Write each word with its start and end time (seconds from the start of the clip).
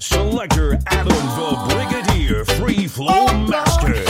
Selector 0.00 0.78
Adam 0.86 1.12
the 1.12 1.66
Brigadier 1.68 2.44
Free 2.46 2.86
Flow 2.86 3.26
oh, 3.28 3.46
Master. 3.46 4.09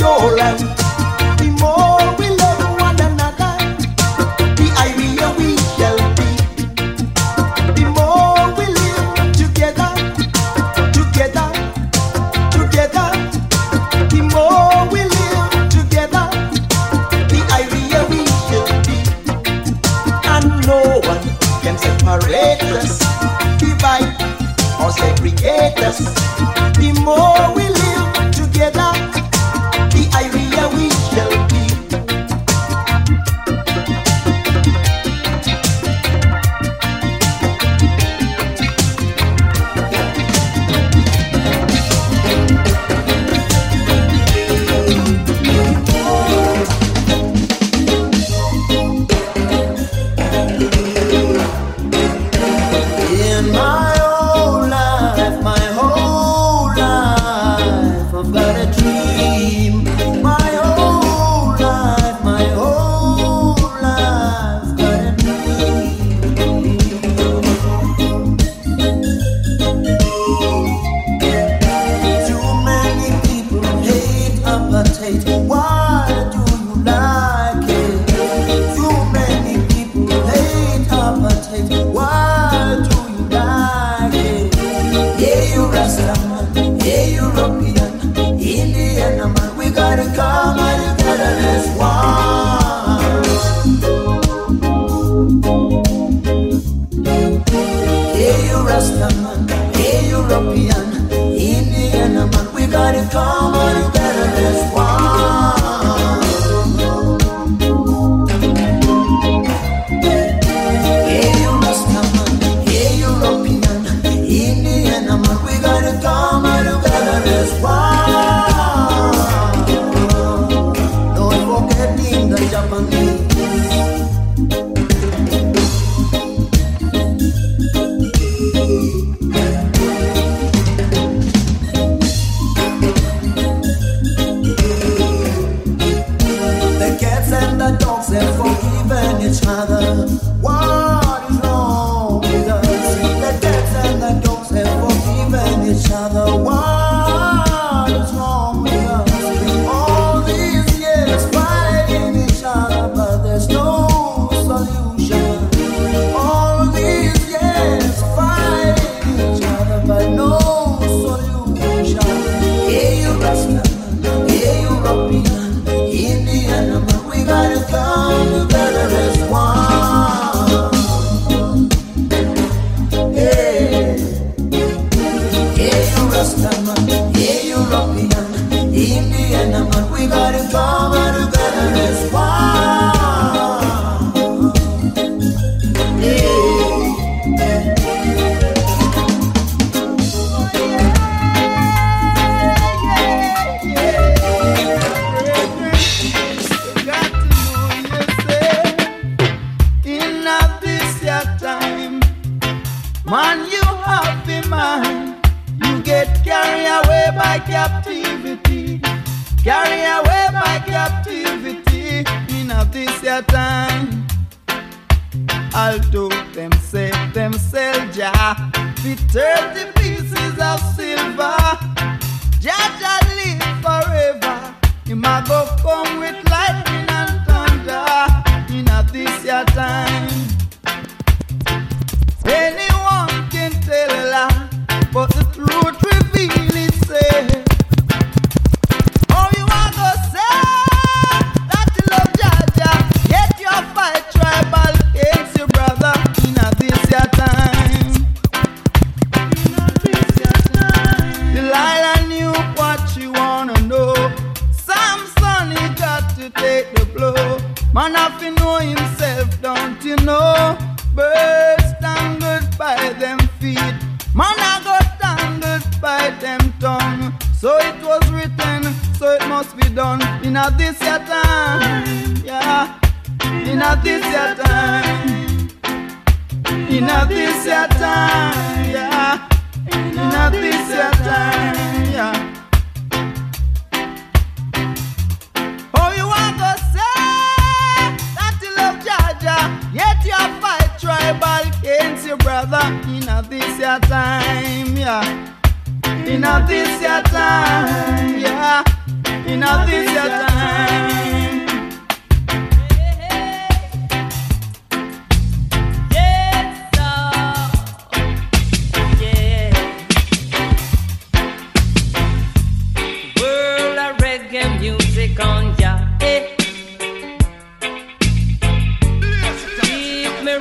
Your 0.00 0.36
land. 0.36 0.83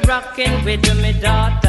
Rocking 0.02 0.64
with 0.66 1.02
me 1.02 1.14
daughter. 1.14 1.63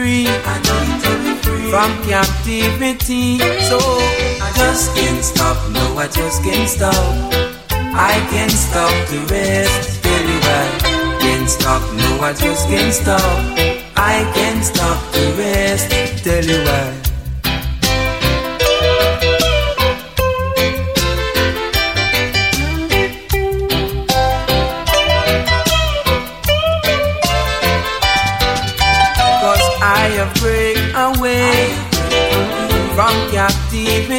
Free. 0.00 0.24
To 0.24 0.76
from 1.70 1.90
captivity. 2.08 3.38
So 3.68 3.78
I 4.46 4.50
just 4.56 4.96
can't 4.96 5.22
stop. 5.22 5.58
No, 5.70 5.84
I 5.98 6.06
just 6.08 6.42
can't 6.42 6.68
stop. 6.68 6.94
I 8.10 8.14
can't 8.30 8.56
stop 8.68 8.94
the 9.08 9.20
rest. 9.30 10.00
You 10.04 10.38
why. 10.46 10.66
Can't 11.20 11.48
stop. 11.48 11.82
No, 12.00 12.10
I 12.28 12.32
just 12.32 12.66
can't 12.68 12.92
stop. 12.92 13.38
I 13.96 14.16
can't 14.34 14.64
stop 14.64 14.98
the 15.12 15.24
rest. 15.38 15.88
Tell 16.24 16.44
you 16.44 16.60
why. 16.64 16.99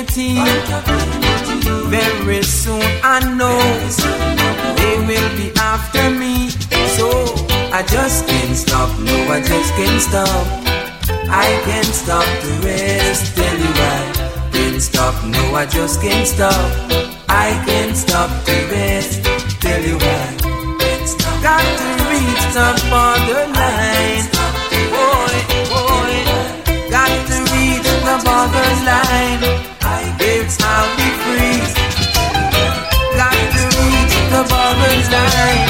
Captivity. 0.01 0.35
Very 1.89 2.43
soon 2.43 2.81
I 3.03 3.19
know 3.37 3.59
they 4.75 4.97
will 5.05 5.37
be 5.37 5.51
after 5.59 6.09
me. 6.09 6.49
So 6.97 7.09
I 7.71 7.83
just 7.87 8.27
can't 8.27 8.55
stop. 8.55 8.89
No, 8.99 9.13
I 9.31 9.41
just 9.41 9.73
can't 9.75 10.01
stop. 10.01 10.47
I 11.29 11.47
can't 11.65 11.85
stop 11.85 12.25
the 12.43 12.61
rest. 12.65 13.35
Tell 13.35 13.57
you 13.57 13.71
why. 13.79 14.49
Can't 14.51 14.81
stop. 14.81 15.25
No, 15.25 15.55
I 15.55 15.65
just 15.65 16.01
can't 16.01 16.27
stop. 16.27 16.71
I 17.29 17.61
can't 17.65 17.95
stop 17.95 18.29
the 18.45 18.57
rest. 18.71 19.23
Tell 19.61 19.81
you 19.81 19.97
why. 19.97 20.37
Got 21.41 21.63
to 21.79 21.87
reach 22.09 22.43
the 22.53 22.67
borderline. 22.91 24.25
Boy, 24.93 25.35
boy. 25.71 26.13
Got 26.89 27.11
to 27.27 27.37
reach 27.53 27.89
the 28.05 28.15
borderline. 28.25 29.70
I'll 30.59 30.95
be 30.97 31.07
free. 31.23 31.59
Got 33.15 33.37
to 33.55 33.63
reach 33.77 34.15
the 34.31 34.41
borderline. 34.49 35.69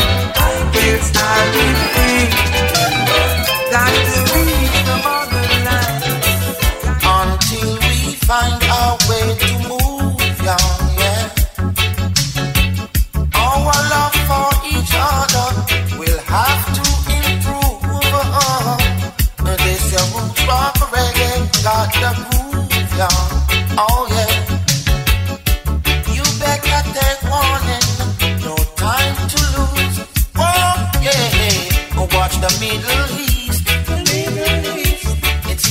It's 0.74 1.12
I'll 1.18 1.54
be 1.54 1.74
free. 1.74 1.81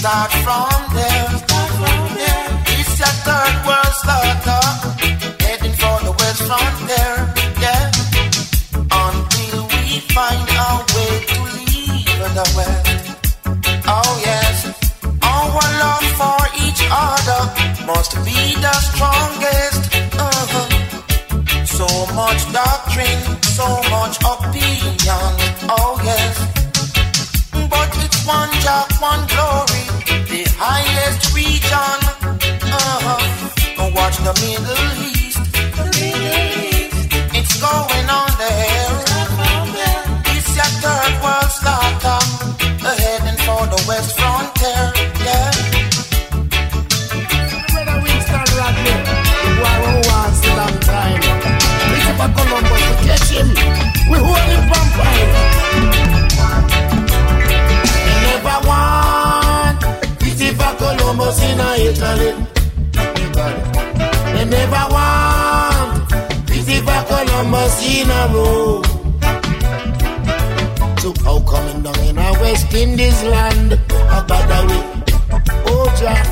Start 0.00 0.32
from 0.46 0.96
there. 0.96 1.28
It's 2.72 2.96
a 3.04 3.12
third 3.26 3.54
world 3.68 3.94
slaughter, 4.00 4.64
heading 5.44 5.76
for 5.76 5.96
the 6.06 6.12
west 6.20 6.40
frontier. 6.48 7.12
Yeah, 7.60 7.84
until 9.04 9.68
we 9.68 10.00
find 10.16 10.48
our 10.64 10.80
way 10.96 11.12
to 11.30 11.38
leave 11.52 12.20
the 12.38 12.46
west. 12.56 12.96
Oh 13.86 14.12
yes, 14.24 14.56
our 15.20 15.64
love 15.84 16.08
for 16.20 16.40
each 16.64 16.82
other 16.88 17.42
must 17.84 18.12
be 18.24 18.56
the 18.64 18.74
strongest. 18.88 19.82
Uh-huh. 20.16 20.68
So 21.76 21.88
much 22.14 22.40
doctrine, 22.54 23.20
so 23.42 23.68
much 23.90 24.16
opinion. 24.24 25.32
Oh 25.68 26.00
yes. 26.02 26.49
One 28.30 28.52
job, 28.60 28.86
one 29.00 29.26
glory, 29.26 29.82
the 30.30 30.44
highest 30.56 31.34
region. 31.34 31.98
Uh-huh. 32.62 33.90
Watch 33.92 34.18
the 34.18 34.32
Middle 34.40 35.04
East. 35.04 35.09
Columbus 67.70 67.86
in 67.86 68.10
a 68.10 68.28
Rome. 68.34 68.82
So 70.98 71.12
how 71.24 71.40
coming 71.40 71.82
down 71.82 71.98
in 72.00 72.18
a 72.18 72.32
West 72.40 72.74
Indies 72.74 73.22
land? 73.24 73.72
A 73.72 74.24
Badawi. 74.26 74.80
Oh, 75.66 75.86
Jah. 75.98 76.24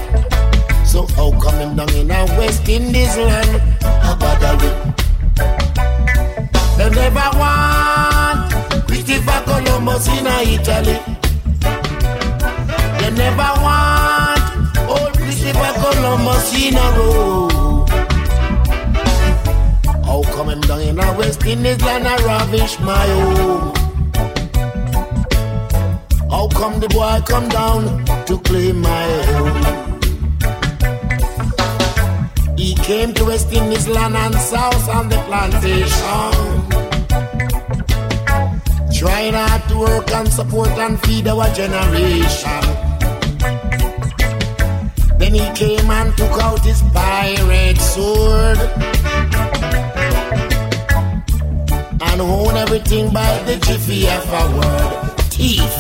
So 0.85 1.07
how 1.15 1.31
him 1.31 1.77
down 1.77 1.95
in 1.95 2.11
a 2.11 2.25
West 2.39 2.69
Indies 2.69 3.17
land? 3.17 3.55
A 3.83 4.17
Badawi. 4.21 4.71
They 6.77 6.91
never 6.91 7.31
want 7.39 8.53
Christopher 8.87 9.43
Columbus 9.45 10.09
in 10.09 10.27
a 10.27 10.43
Italy. 10.43 10.99
They 12.99 13.11
never 13.11 13.53
want 13.63 14.79
old 14.89 15.13
Christopher 15.15 15.73
Columbus 15.81 16.53
in 16.63 16.77
a 16.77 16.99
Rome. 16.99 17.48
Him 20.39 20.61
down 20.61 20.81
in 20.81 20.99
a 21.01 21.13
West 21.19 21.45
Indies 21.45 21.83
land 21.83 22.07
a 22.07 22.17
ravish 22.25 22.79
my 22.79 23.07
home? 23.07 23.75
How 26.31 26.49
come 26.49 26.79
the 26.79 26.89
boy 26.89 27.21
come 27.27 27.49
down 27.49 28.05
to 28.27 28.39
claim 28.39 28.81
my 28.81 29.05
home? 29.27 29.89
He 32.57 32.75
came 32.77 33.13
to 33.15 33.25
West 33.25 33.53
Indies 33.53 33.89
land 33.89 34.17
and 34.17 34.35
south 34.37 34.89
on 34.89 35.09
the 35.09 35.19
plantation. 35.27 36.33
Trying 38.97 39.35
hard 39.35 39.69
to 39.69 39.77
work 39.77 40.11
and 40.13 40.29
support 40.29 40.71
and 40.79 41.01
feed 41.01 41.27
our 41.27 41.49
generation. 41.53 42.63
Then 45.19 45.35
he 45.35 45.51
came 45.55 45.91
and 45.91 46.17
took 46.17 46.41
out 46.41 46.65
his 46.65 46.81
pirate 46.95 47.79
sword. 47.79 48.98
And 52.19 52.31
own 52.31 52.57
everything 52.57 53.13
by 53.13 53.43
the 53.45 53.57
jiffy 53.59 54.09
of 54.09 54.27
a 54.27 54.43
word. 54.59 55.21
Thief. 55.31 55.71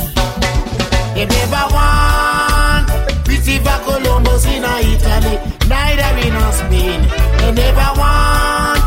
They 1.14 1.26
never 1.26 1.64
want 1.74 2.86
Christopher 3.24 3.78
Columbus 3.82 4.46
in 4.46 4.62
Italy, 4.62 5.36
neither 5.66 6.12
in 6.22 6.36
Spain. 6.52 7.00
They 7.38 7.52
never 7.58 7.90
want 7.98 8.80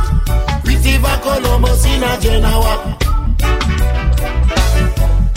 Christopher 0.64 1.20
Columbus 1.22 1.86
in 1.88 2.04
Genoa. 2.22 2.98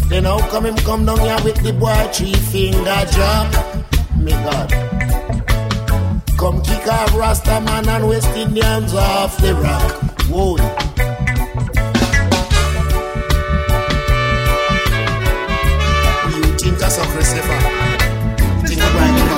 Then 0.08 0.24
how 0.24 0.38
come 0.50 0.66
him 0.66 0.76
come 0.76 1.04
down 1.06 1.18
here 1.18 1.38
with 1.42 1.60
the 1.64 1.72
boy 1.72 2.08
three 2.12 2.34
finger 2.34 3.04
job? 3.10 3.52
Me 4.16 4.30
God. 4.30 4.70
Come 6.38 6.62
kick 6.62 6.84
Jamaica, 6.84 7.16
Rastaman 7.16 7.88
and 7.88 8.08
West 8.08 8.28
Indians 8.36 8.94
off 8.94 9.36
the 9.38 9.54
rock. 9.56 9.92
Whoa. 10.28 10.93
You 16.96 17.02
think 17.02 17.06
that's 17.06 17.08
a 17.08 17.12
Christopher? 17.12 17.58
Think 18.66 18.80
about 18.80 19.10
it, 19.10 19.34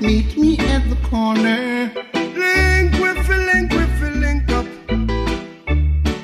Meet 0.00 0.36
me 0.36 0.58
at 0.58 0.88
the 0.88 0.96
corner. 1.08 1.90
Link 2.14 2.92
with 3.00 3.28
link 3.28 3.72
with 3.72 4.02
link 4.16 4.52
up. 4.52 4.66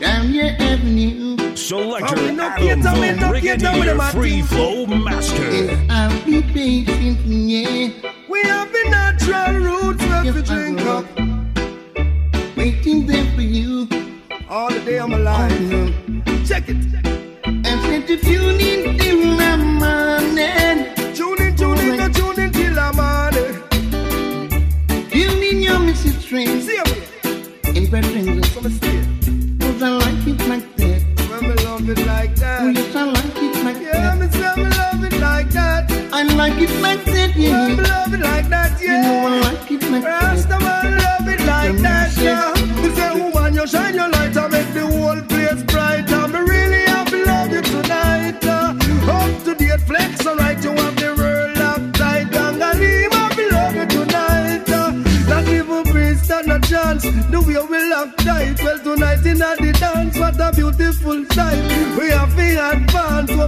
Down 0.01 0.33
your 0.33 0.51
avenue. 0.61 1.57
Selector 1.57 2.15
we 2.15 2.31
no 2.33 2.45
Adam, 2.45 2.83
cater, 2.83 3.01
we 3.01 3.09
the 3.09 3.17
no 3.17 3.33
cater 3.33 3.49
with 3.49 3.57
them, 3.59 3.69
Brigadier 3.89 4.01
I 4.01 4.11
Free 4.13 4.31
think. 4.31 4.49
Flow 4.49 4.87
Master. 4.87 5.87
I'll 5.91 6.25
be 6.25 6.43
patient, 6.43 7.19
yeah. 7.27 8.18
Roots 10.49 10.51
where 10.51 10.59
I 10.59 10.65
drink 10.65 10.79
will. 10.79 10.89
up. 10.89 12.57
Waiting 12.57 13.07
there 13.07 13.25
for 13.35 13.43
you. 13.43 13.89
All 14.49 14.71
the 14.71 14.81
day 14.81 14.99
I'm 14.99 15.13
alive. 15.13 15.51
Check 16.47 16.69
it. 16.69 16.77
I 17.45 17.83
said 17.83 18.07
to 18.07 18.17
tune 18.17 18.61
in 18.61 18.99
till 18.99 19.37
the 19.37 19.57
morning. 19.59 21.15
Tune 21.15 21.41
in, 21.43 21.57
tune 21.57 21.79
in, 21.79 21.97
no 21.97 22.09
tune 22.09 22.41
in 22.41 22.53
till 22.53 22.79
I'm 22.79 23.35
it. 23.35 23.71
Tune 25.11 25.43
in 25.43 25.63
your 25.63 25.77
Mrs. 25.77 26.27
Train. 26.27 26.61
See 26.63 26.77
you. 26.77 27.73
In 27.75 27.91
Brethren, 27.91 28.43
Come 28.43 28.67
and 28.67 28.75
stay. 28.75 29.01
cause 29.61 29.83
I 29.83 29.91
like 29.91 30.27
it 30.27 30.49
like 30.49 30.77
that. 30.77 31.03
When 31.31 31.43
me 31.49 31.55
love 31.65 31.89
it 31.89 32.07
like 32.07 32.31
Oh, 32.31 32.41
that. 32.41 32.75
yes, 32.75 32.97
I 32.97 33.05
like 33.05 33.37
it 33.37 33.65
like 33.65 33.83
Yeah, 33.83 33.93
that. 33.93 34.19
me 34.19 34.29
say 34.31 34.63
me 34.63 34.71
love 34.71 35.05
it 35.05 35.21
like 35.21 35.51
that. 35.51 35.91
I 36.13 36.23
like 36.23 36.59
it 36.61 36.71
like 36.81 37.05
that, 37.05 37.37
Yeah, 37.37 37.69
yeah. 37.69 37.98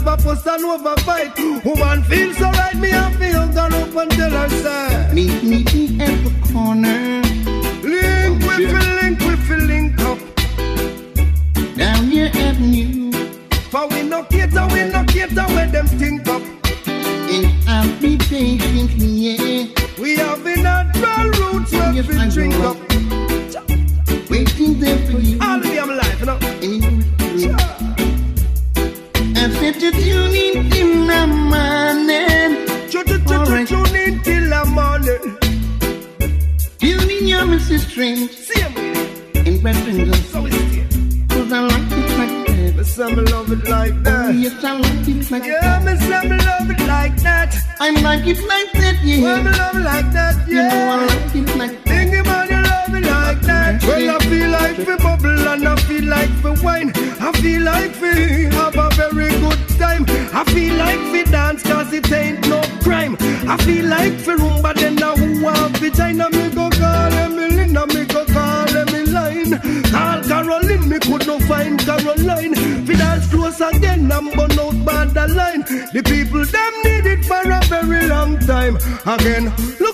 Over 0.01 0.17
post 0.23 0.47
and 0.47 0.65
over 0.65 0.97
fight. 1.01 1.39
Woman 1.65 2.03
feels 2.05 2.37
so 2.37 2.51
right, 2.51 2.77
me 2.77 2.91
to 2.91 2.97
hug 2.97 3.55
her 3.55 3.77
up 3.77 3.97
until 3.97 4.31
her 4.31 4.49
side. 4.49 5.15
Meet 5.15 5.43
me 5.43 5.61
at 6.01 6.25
the 6.25 6.33
corner. 6.53 7.23
Link 7.83 8.43
oh, 8.43 8.49
with 8.49 8.71
the 8.71 8.83
link 9.03 9.21
with 9.21 9.51
link 9.69 10.01
up. 10.01 10.19
Down 11.77 12.11
your 12.11 12.29
avenue. 12.29 13.13
For 13.71 13.87
we 13.89 14.03
no 14.03 14.25
cater, 14.25 14.67
we 14.73 14.85
no 14.91 15.05
cater 15.05 15.47
when 15.55 15.71
them 15.71 15.87
think 15.87 16.27
up. 16.29 16.43
And 16.87 17.69
I'll 17.69 18.01
be 18.01 18.17
patient, 18.19 18.91
like 45.41 45.49
it 45.49 45.53
like 45.53 45.63
Yeah, 45.63 45.79
that. 45.79 45.85
me 45.85 45.97
say 46.07 46.29
me 46.29 46.37
love 46.45 46.71
it 46.71 46.87
like 46.87 47.17
that. 47.23 47.57
I 47.81 47.91
like 48.03 48.27
it 48.27 48.41
like 48.47 48.73
that, 48.73 48.97
Well, 49.05 49.43
me 49.43 49.51
love 49.51 49.77
like 49.83 50.13
that, 50.13 50.49
You 50.49 50.57
know 50.57 50.69
I 50.69 50.71
yeah. 50.71 51.07
like 51.07 51.35
it 51.35 51.57
like 51.57 51.85
that. 51.85 51.89
Think 51.91 52.15
about 52.27 52.51
you 52.51 52.63
love 52.63 52.95
it 52.95 53.07
like 53.11 53.41
that. 53.43 53.83
Well, 53.85 54.11
I 54.11 54.19
feel 54.19 54.51
like 54.51 54.79
we 54.79 54.97
bubble 54.97 55.49
and 55.49 55.69
I 55.69 55.77
feel 55.77 56.05
like 56.05 56.31
we 56.45 56.51
wine. 56.63 56.93
I 57.21 57.33
feel 57.41 57.63
like 57.63 58.01
we 58.01 58.45
have 58.55 58.77
a 58.77 58.91
very 58.97 59.29
good 59.41 59.59
time. 59.79 60.05
I 60.33 60.45
feel 60.53 60.75
like 60.77 61.01
we 61.13 61.25
dance 61.25 61.63
cause 61.63 61.93
it 61.93 62.11
ain't 62.13 62.47
no 62.49 62.61
crime. 62.83 63.17
I 63.49 63.57
feel 63.65 63.87
like 63.87 64.13
we 64.27 64.35
rumba 64.35 64.60
close 73.61 73.77
again 73.77 74.11
and 74.11 74.33
burn 74.33 74.59
out 74.59 74.85
borderline. 74.85 75.63
The 75.93 76.03
people 76.05 76.45
them 76.45 76.73
need 76.85 77.07
it 77.07 77.25
for 77.25 77.41
a 77.41 77.61
very 77.69 78.07
long 78.09 78.39
time. 78.41 78.77
Again, 79.07 79.53
look 79.81 79.90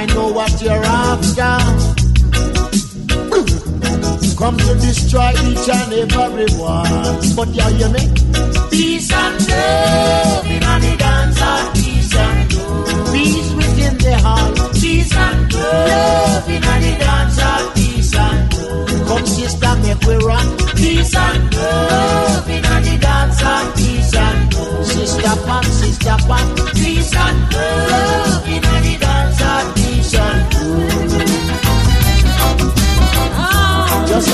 I 0.00 0.06
know 0.06 0.32
what 0.32 0.62
you're 0.62 0.82
after. 0.82 1.52
Mm. 3.28 4.38
Come 4.38 4.56
to 4.56 4.74
destroy 4.80 5.28
each 5.44 5.68
and 5.68 5.92
every 5.92 6.48
one. 6.56 7.20
But 7.36 7.48
you 7.52 7.68
hear 7.76 7.90
me? 7.90 8.08
Peace 8.70 9.12
and 9.12 9.48
love 9.50 10.46
in 10.46 10.60
the 10.60 10.96
dance 10.96 11.42
of 11.42 11.74
peace 11.74 12.16
and 12.16 12.54
love. 12.54 13.12
Peace 13.12 13.52
within 13.52 13.98
the 13.98 14.16
hall. 14.24 14.72
Peace 14.72 15.14
and 15.14 15.52
love 15.52 16.48
in 16.48 16.62
the 16.62 16.96
dance 16.98 17.38
of 17.38 17.74
peace 17.74 18.14
and 18.16 18.54
love. 18.54 19.06
Come 19.06 19.26
sister, 19.26 19.76
make 19.82 20.00
we 20.06 20.14
rock. 20.24 20.48
Peace 20.76 21.14
and 21.14 21.54
love 21.54 22.48
in 22.48 22.62
the 22.62 22.98
dance 23.02 23.42
of 23.42 23.76
peace 23.76 24.16
and 24.16 24.54
love. 24.54 24.86
Sister, 24.86 25.36
pop, 25.44 25.64
sister, 25.66 26.16
pop. 26.26 26.72
Peace 26.72 27.14
and 27.14 27.52
love 27.52 28.48
in 28.48 28.62
the 28.62 28.99
You 34.20 34.26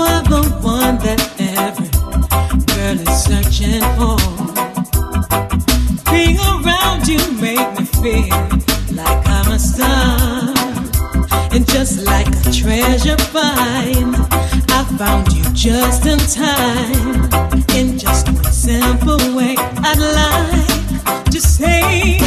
are 0.00 0.22
the 0.22 0.40
one 0.62 0.96
that 1.04 1.20
every 1.38 1.90
girl 2.72 2.96
is 3.06 3.14
searching 3.22 3.84
for. 3.98 4.16
Being 6.10 6.38
around 6.38 7.06
you 7.06 7.20
me 7.42 7.56
feel 8.00 8.40
like 8.96 9.20
I'm 9.28 9.52
a 9.52 9.58
star. 9.58 10.54
And 11.52 11.68
just 11.68 12.06
like 12.06 12.28
a 12.28 12.50
treasure 12.50 13.18
find, 13.18 14.16
I 14.70 14.84
found 14.96 15.34
you 15.34 15.44
just 15.52 16.06
in 16.06 16.18
time. 16.18 17.28
In 17.76 17.98
just 17.98 18.26
one 18.30 18.42
simple 18.44 19.18
way, 19.36 19.54
I'd 19.58 19.98
like 19.98 21.24
to 21.30 21.40
say. 21.40 22.20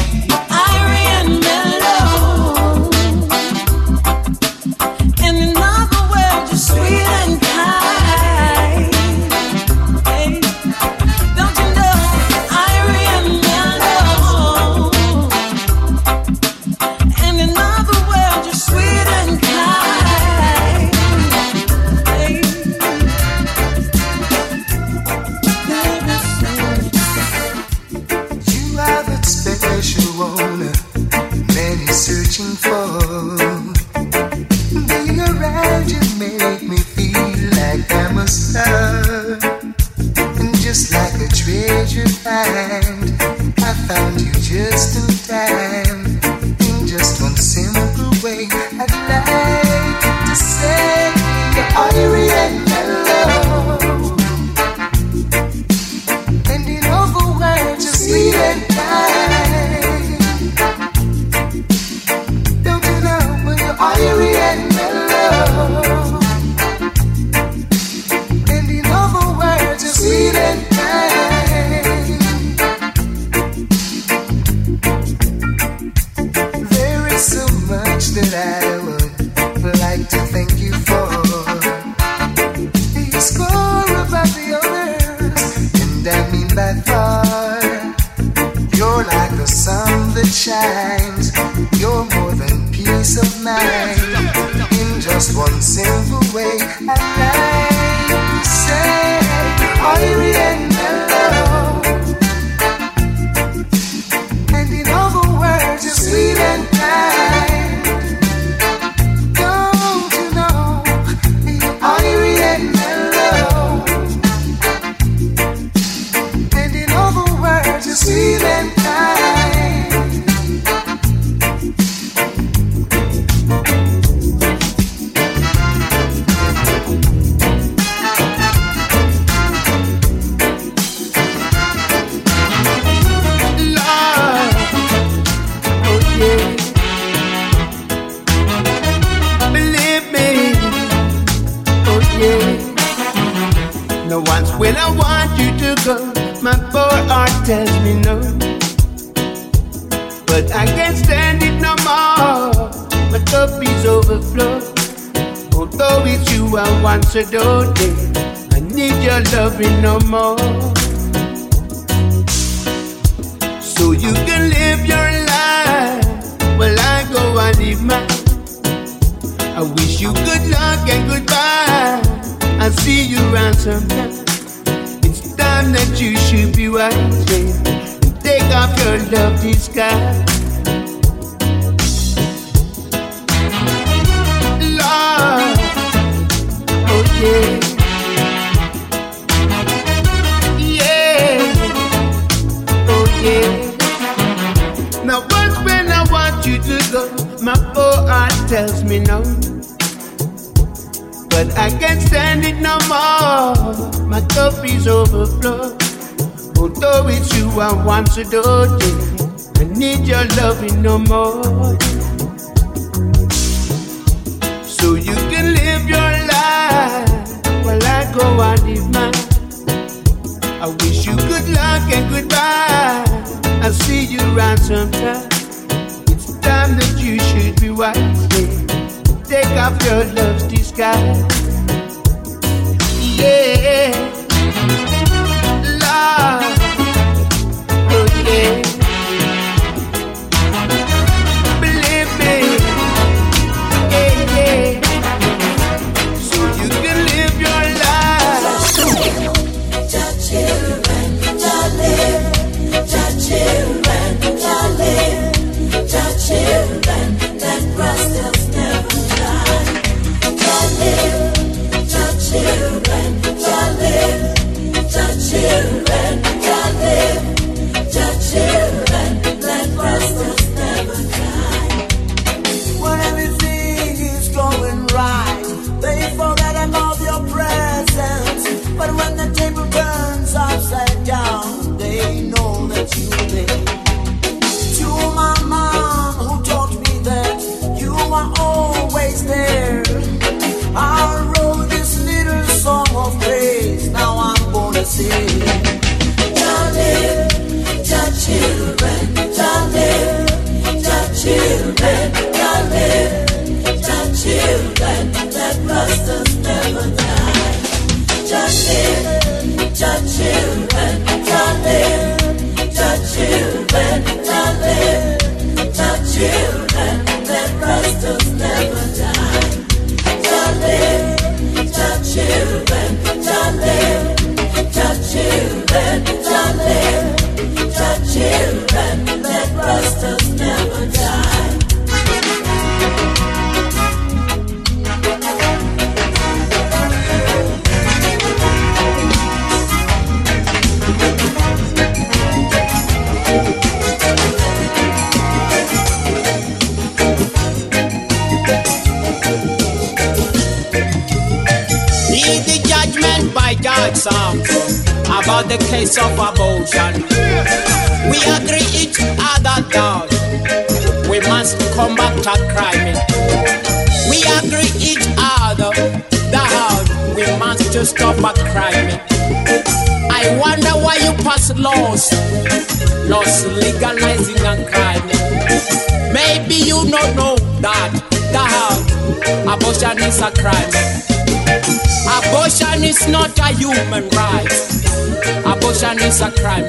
Crime. 386.44 386.68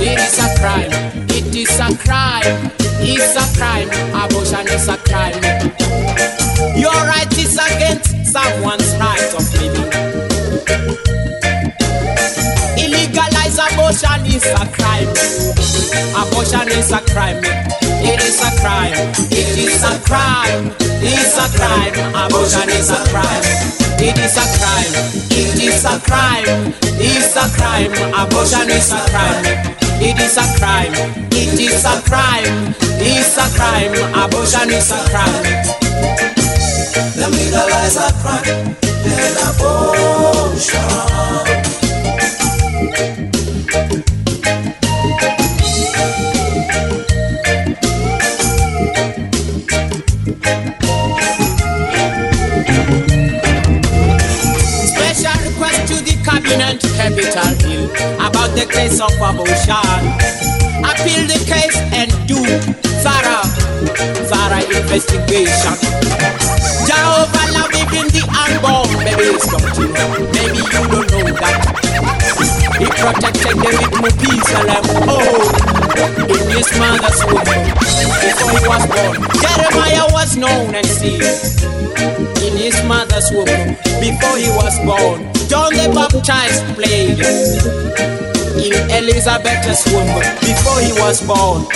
It 0.00 0.16
is 0.16 0.38
a 0.40 0.48
crime. 0.56 0.90
It 1.28 1.54
is 1.54 1.76
a 1.78 1.92
crime. 2.00 2.72
It's 3.04 3.36
a 3.36 3.44
crime. 3.52 3.90
Abortion 4.16 4.64
is 4.72 4.88
a 4.88 4.96
crime. 5.04 5.36
Your 6.74 6.96
right 7.04 7.28
is 7.36 7.52
against 7.60 8.32
someone's 8.32 8.88
right 8.96 9.28
of 9.36 9.44
living. 9.60 9.90
Illegalize 12.80 13.60
abortion 13.60 14.24
is 14.32 14.46
a 14.48 14.64
crime. 14.72 15.12
Abortion 16.16 16.68
is 16.72 16.90
a 16.90 17.00
crime. 17.12 17.44
It 18.00 18.18
is 18.24 18.40
a 18.40 18.50
crime. 18.64 18.96
It 19.28 19.58
is 19.60 19.84
a 19.84 19.94
crime. 20.08 20.72
It's 21.04 21.36
a 21.36 21.46
crime. 21.52 21.94
Abortion 22.16 22.68
is 22.70 22.88
a 22.88 23.00
crime. 23.12 23.44
It 24.00 24.16
is 24.16 24.36
a 24.40 24.46
crime. 24.56 24.92
It 25.30 25.60
is 25.60 25.84
a 25.84 26.00
crime. 26.00 26.91
A 27.42 27.48
crime. 27.56 27.90
Abortion 28.14 28.70
is 28.70 28.92
a 28.92 29.02
crime. 29.10 29.44
It 30.00 30.18
is 30.20 30.36
a 30.36 30.46
crime. 30.58 30.94
It 31.32 31.58
is 31.58 31.84
a 31.84 32.00
crime. 32.02 32.74
It's 33.02 33.36
a 33.36 33.46
crime. 33.58 33.94
Abortion 34.14 34.70
is 34.70 34.92
a 34.92 35.02
crime. 35.10 35.82
Them 37.16 37.32
legalize 37.32 37.96
a 37.96 38.12
crime, 38.22 38.76
then 39.02 39.36
abortion. 39.48 41.11
Protected 73.54 73.92
them 73.92 74.02
with 74.02 74.16
Mupisalam. 74.16 74.84
Oh, 75.08 75.44
in 76.28 76.50
his 76.56 76.68
mother's 76.78 77.20
womb 77.26 77.44
before 78.22 78.50
he 78.56 78.68
was 78.68 78.84
born. 78.86 79.16
Jeremiah 79.40 80.06
was 80.12 80.36
known 80.36 80.74
and 80.74 80.86
seen 80.86 81.20
in 81.20 82.56
his 82.56 82.82
mother's 82.84 83.30
womb 83.30 83.76
before 84.00 84.36
he 84.36 84.48
was 84.50 84.78
born. 84.84 85.28
John 85.48 85.72
the 85.72 85.90
Baptist 85.92 86.64
played 86.74 87.20
in 88.64 88.90
Elizabeth's 88.90 89.86
womb 89.92 90.06
before 90.40 90.80
he 90.80 90.92
was 91.00 91.20
born. 91.26 91.66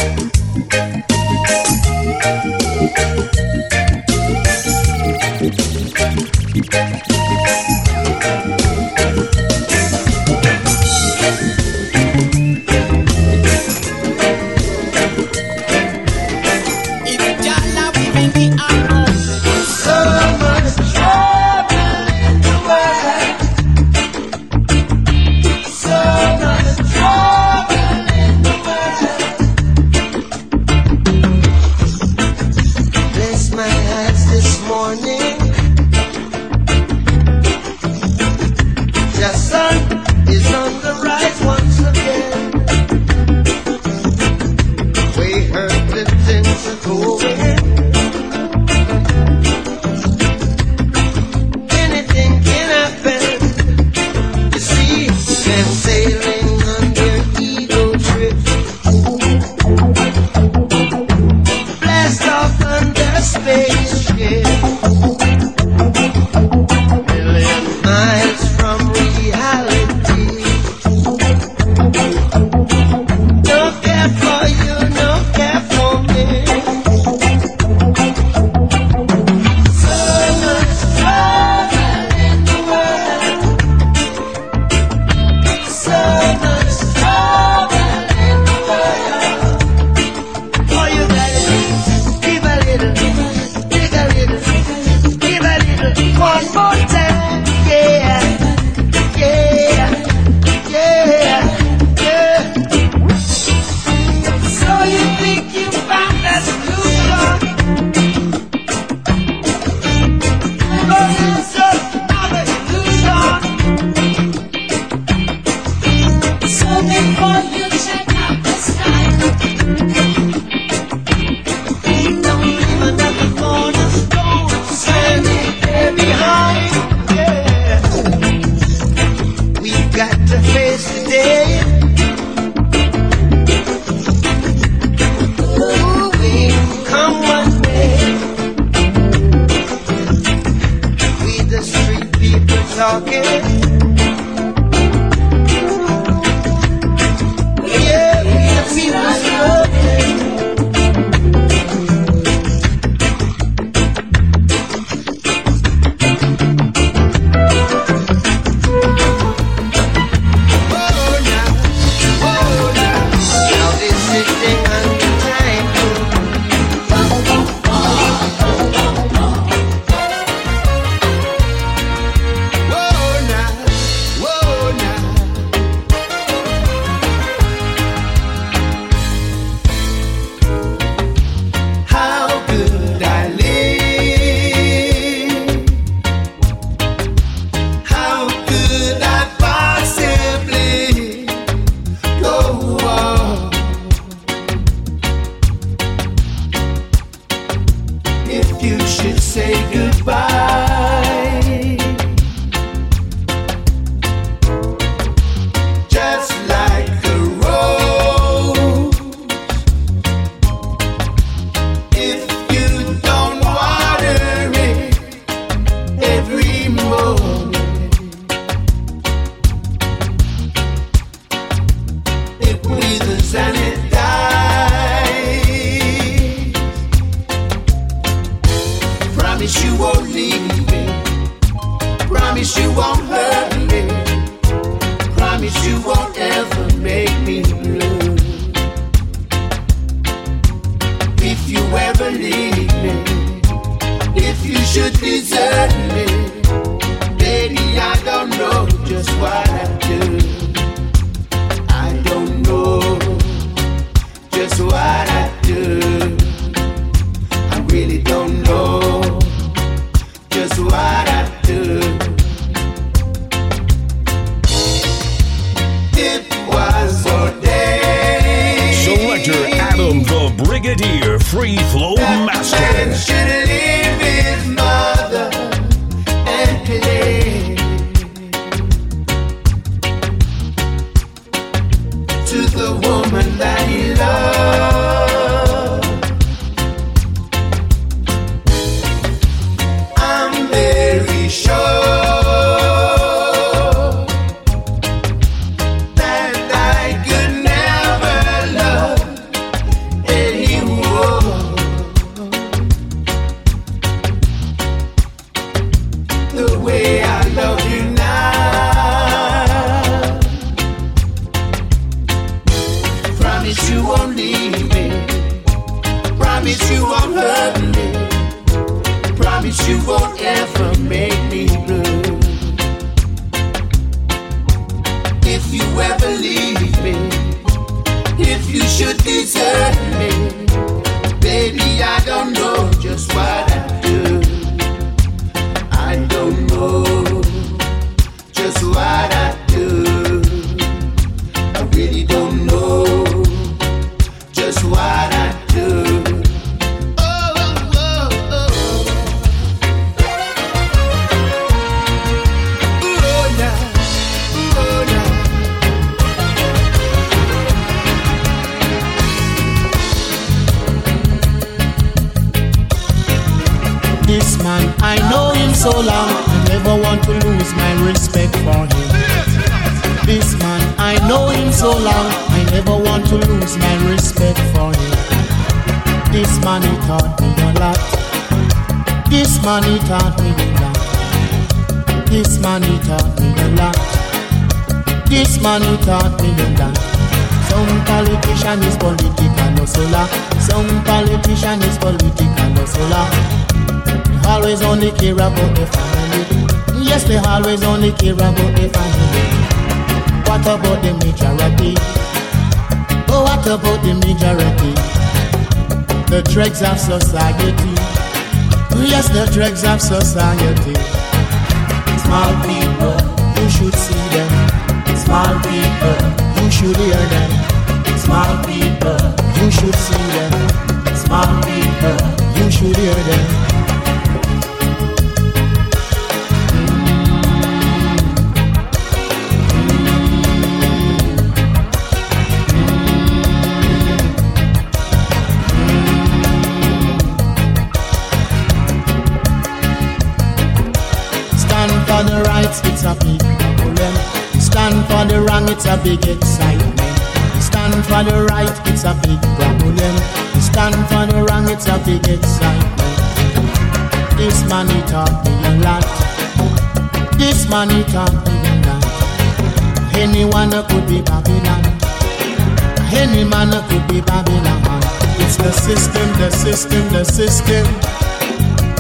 the 466.97 467.05
system. 467.05 467.66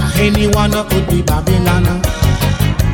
Now 0.00 0.10
any 0.16 0.46
one 0.48 0.72
could 0.88 1.06
be 1.08 1.20
Babylon. 1.20 1.82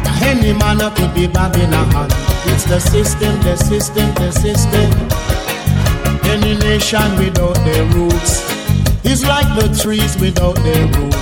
Now 0.02 0.18
any 0.22 0.52
man 0.52 0.78
could 0.96 1.14
be 1.14 1.28
Babylon. 1.28 2.10
It's 2.50 2.64
the 2.64 2.80
system, 2.80 3.40
the 3.42 3.54
system, 3.56 4.12
the 4.14 4.32
system. 4.32 4.90
Any 6.26 6.58
nation 6.58 7.06
without 7.18 7.54
their 7.62 7.84
roots 7.94 8.42
is 9.04 9.24
like 9.24 9.46
the 9.54 9.68
trees 9.80 10.18
without 10.18 10.56
their 10.66 10.86
root. 10.94 11.14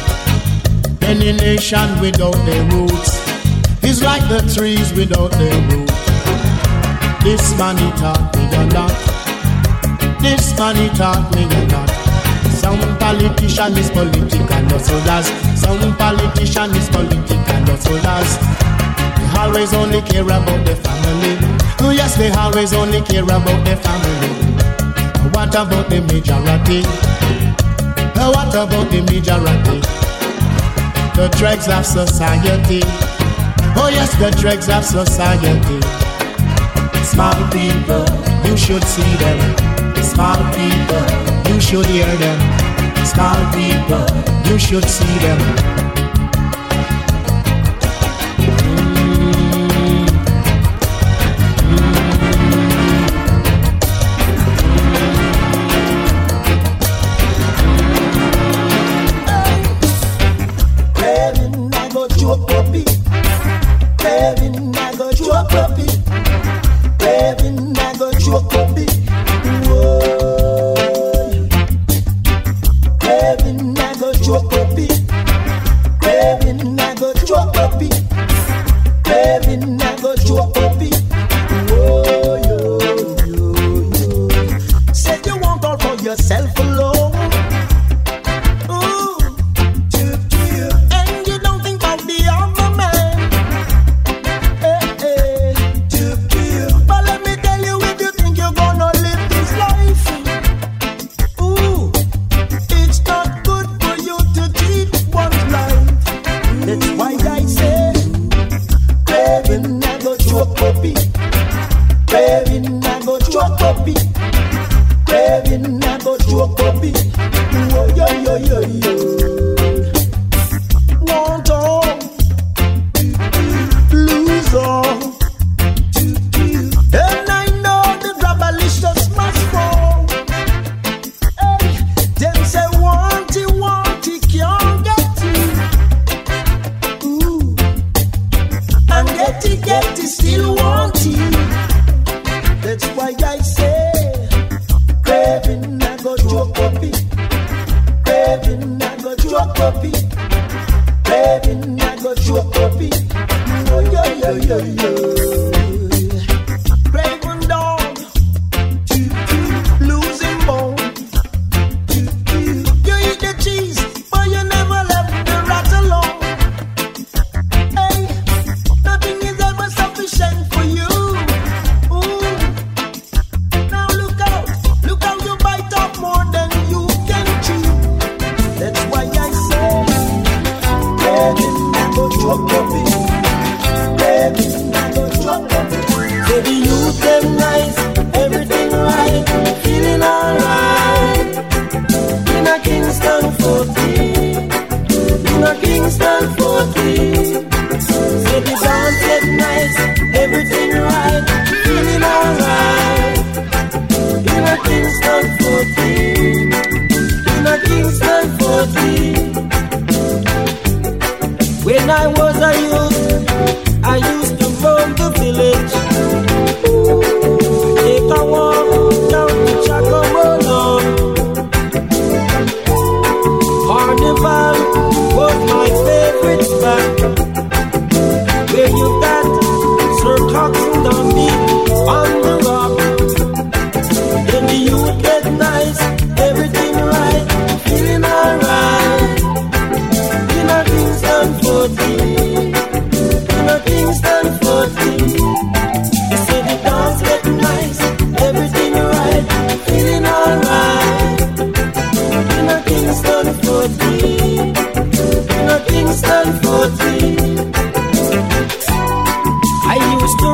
Any 1.02 1.32
nation 1.32 1.88
without 2.00 2.38
their 2.46 2.64
roots 2.72 3.20
is 3.84 4.02
like 4.02 4.24
the 4.30 4.40
trees 4.54 4.94
without 4.94 5.32
their 5.32 5.58
root. 5.68 5.92
This 7.22 7.44
man 7.58 7.76
he 7.76 7.90
taught 8.00 8.34
me 8.34 8.44
a 8.56 8.64
lot. 8.72 8.96
This 10.22 10.56
man 10.58 10.76
he 10.76 10.88
taught 10.96 11.34
me 11.34 11.44
a 11.44 11.66
lot 11.76 11.89
politician 13.10 13.76
is 13.76 13.90
political, 13.90 14.62
not 14.70 14.80
soldiers. 14.80 15.26
Some 15.58 15.96
politician 15.96 16.70
is 16.76 16.88
political, 16.88 17.60
not 17.66 17.82
soldiers. 17.82 18.30
They 19.18 19.28
always 19.38 19.74
only 19.74 20.00
care 20.02 20.22
about 20.22 20.64
their 20.64 20.76
family. 20.76 21.34
Oh 21.80 21.90
yes, 21.90 22.16
they 22.16 22.30
always 22.30 22.72
only 22.72 23.00
care 23.02 23.24
about 23.24 23.64
their 23.64 23.76
family. 23.78 24.30
What 25.34 25.50
about 25.50 25.90
the 25.90 26.00
majority? 26.06 26.82
What 28.14 28.54
about 28.54 28.86
the 28.92 29.02
majority? 29.10 29.80
The 31.18 31.28
dregs 31.36 31.66
of 31.68 31.84
society. 31.84 32.80
Oh 33.74 33.90
yes, 33.90 34.14
the 34.22 34.30
dregs 34.40 34.68
of 34.68 34.84
society. 34.84 35.80
Small 37.02 37.34
people, 37.50 38.06
you 38.46 38.56
should 38.56 38.84
see 38.84 39.12
them. 39.18 39.38
Small 40.00 40.38
people, 40.54 41.52
you 41.52 41.60
should 41.60 41.86
hear 41.86 42.06
them 42.16 42.69
small 43.06 43.40
people, 43.52 44.06
you 44.50 44.58
should 44.58 44.84
see 44.84 45.18
them. 45.18 45.89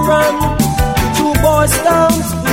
Run. 0.06 0.56
To 1.16 1.24
Boys 1.42 1.74
Town 1.82 2.45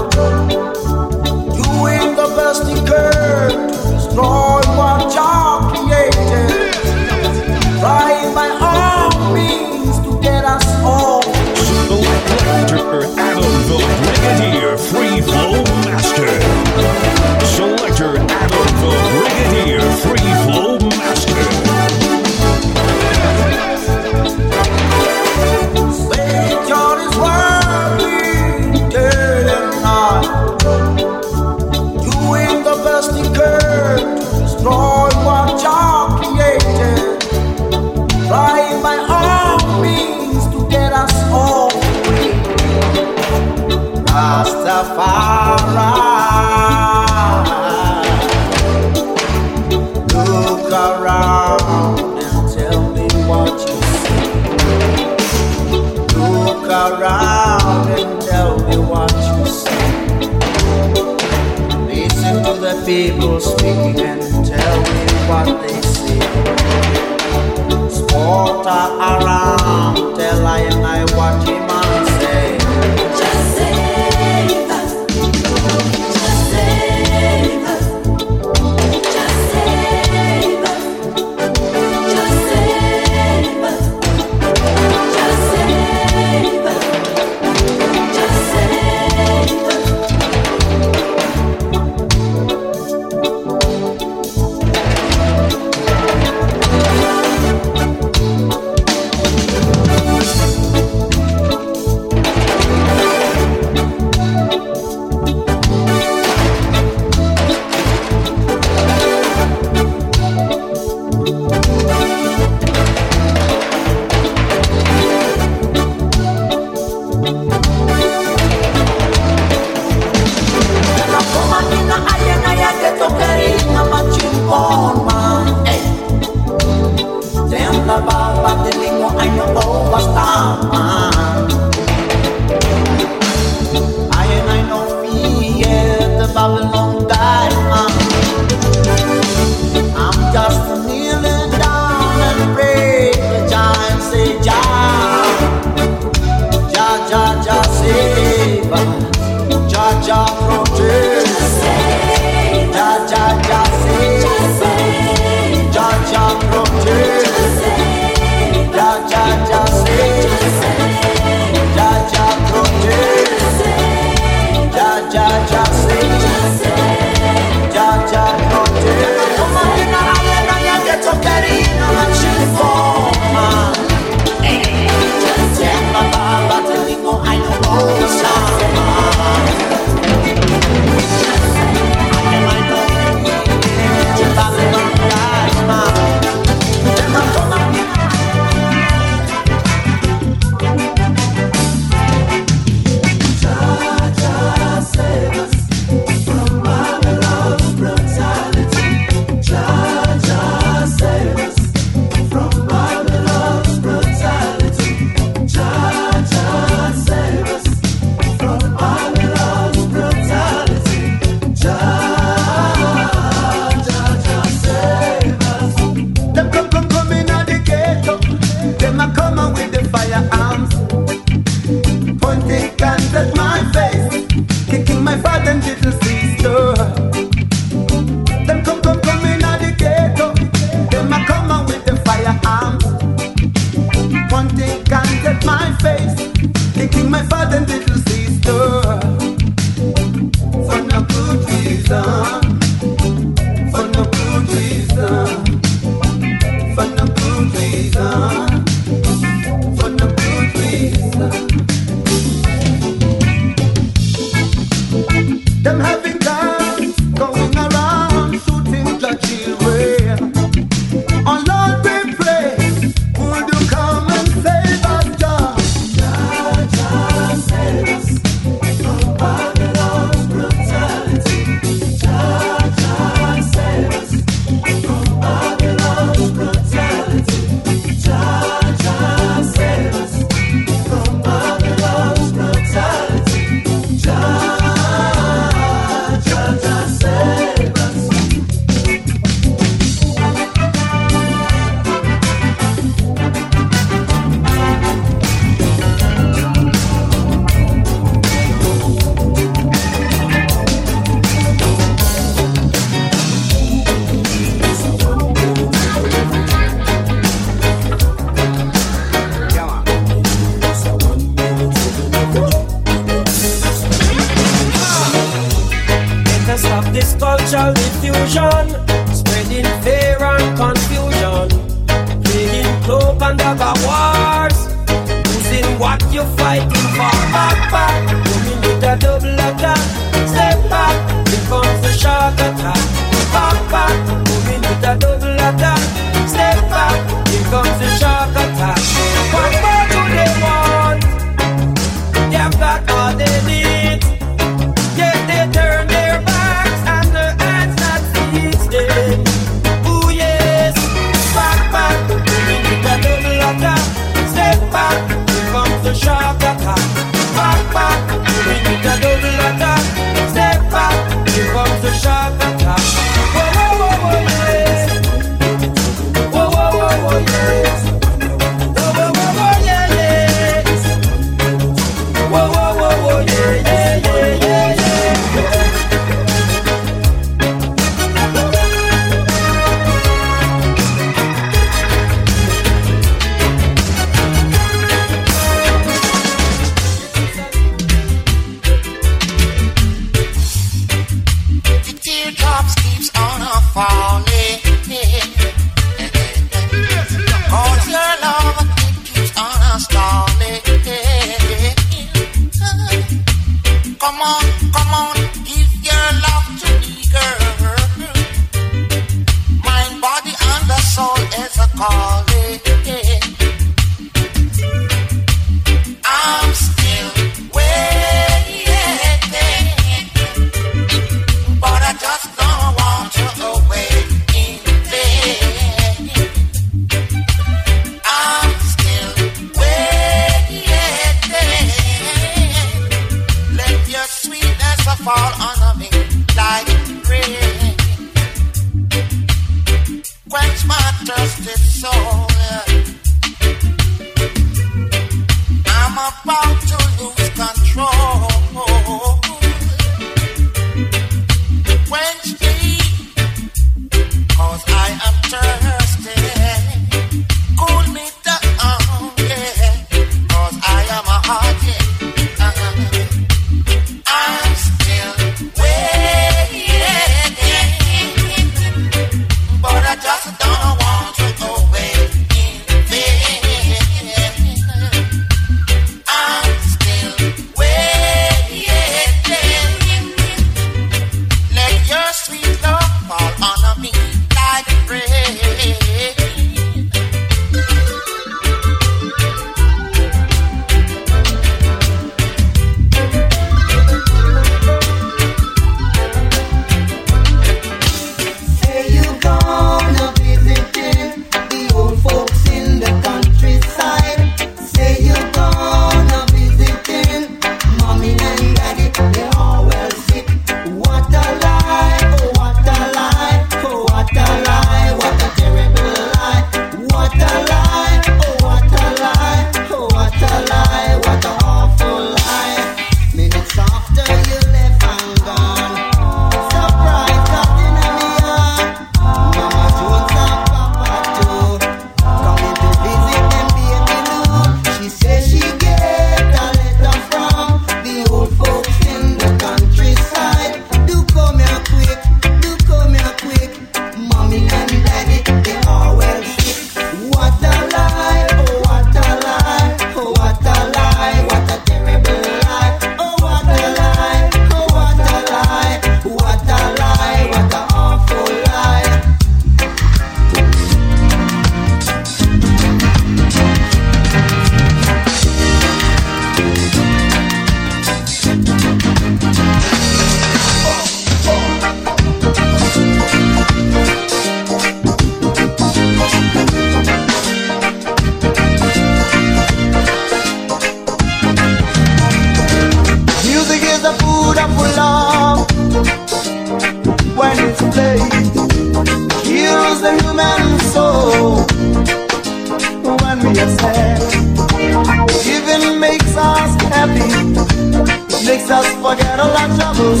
Just 598.56 598.76
forget 598.78 599.20
all 599.20 599.36
our 599.36 599.48
troubles. 599.54 600.00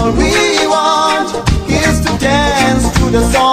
All 0.00 0.10
we 0.18 0.66
want 0.66 1.30
is 1.70 2.00
to 2.04 2.18
dance 2.18 2.90
to 2.98 3.10
the 3.10 3.22
song. 3.30 3.51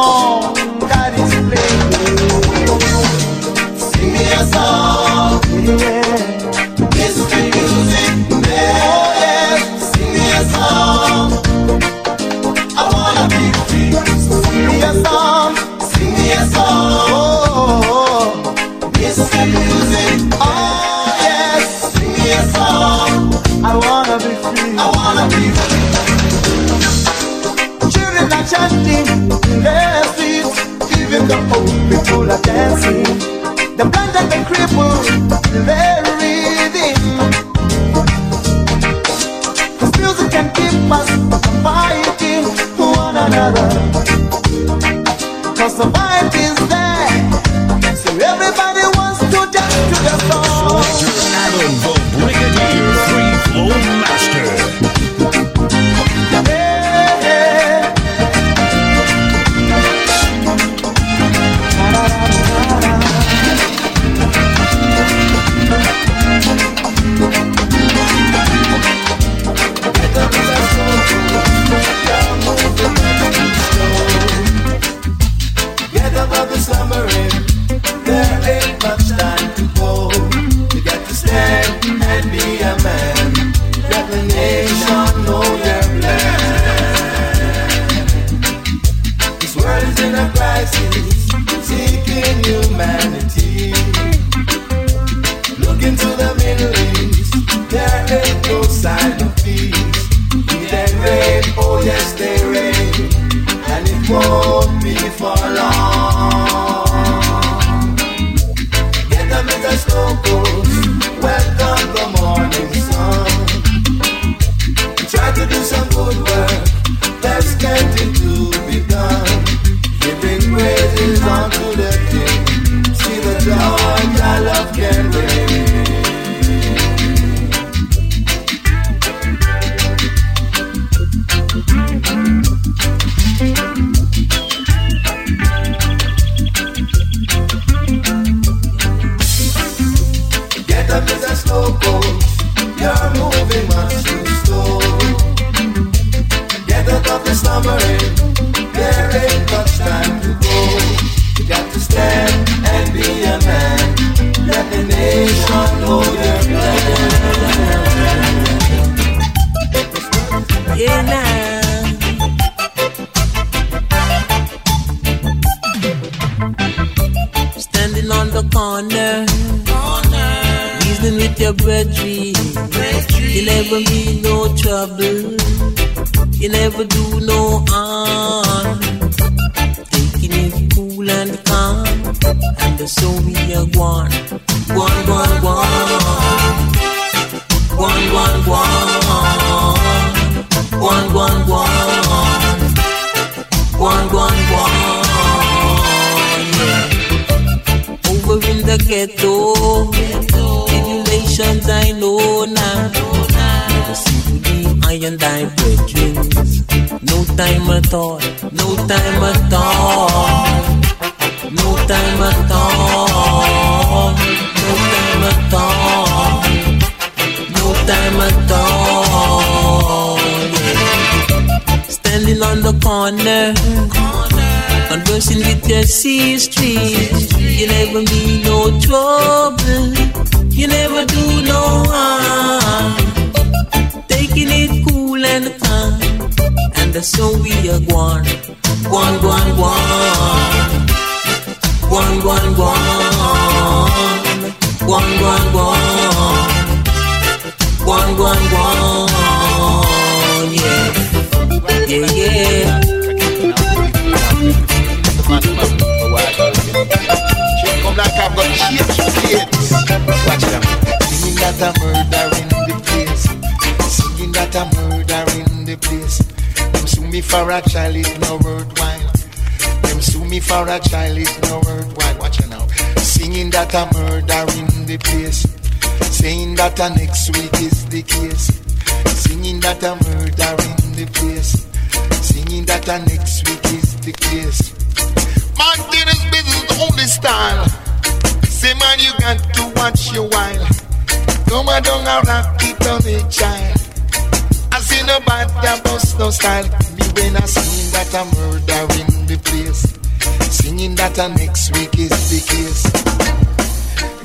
that 301.13 301.25
and 301.25 301.37
next 301.37 301.71
week 301.77 301.97
is 301.97 302.09
the 302.29 302.39
case. 302.43 302.83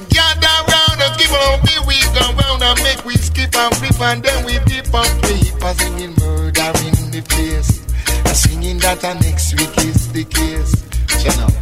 Gather 0.08 0.56
round 0.68 1.00
us, 1.00 1.16
give 1.16 1.32
all 1.32 1.58
be 1.62 1.74
we 1.86 1.96
go 2.12 2.24
round 2.34 2.62
and 2.62 2.82
make 2.82 3.04
we 3.04 3.14
skip 3.16 3.54
and 3.56 3.74
flip 3.76 4.00
and 4.00 4.22
then 4.22 4.44
we 4.44 4.52
dip 4.66 4.92
and 4.92 5.12
flip 5.24 5.62
and 5.64 5.78
singing 5.78 6.14
murder 6.18 6.72
in 6.84 7.10
the 7.10 7.22
place. 7.28 7.80
And 8.26 8.36
singing 8.36 8.78
that 8.78 9.04
a 9.04 9.14
next 9.14 9.54
week 9.54 9.76
is 9.78 10.12
the 10.12 10.24
case. 10.24 10.84
Shut 11.22 11.38
up. 11.40 11.52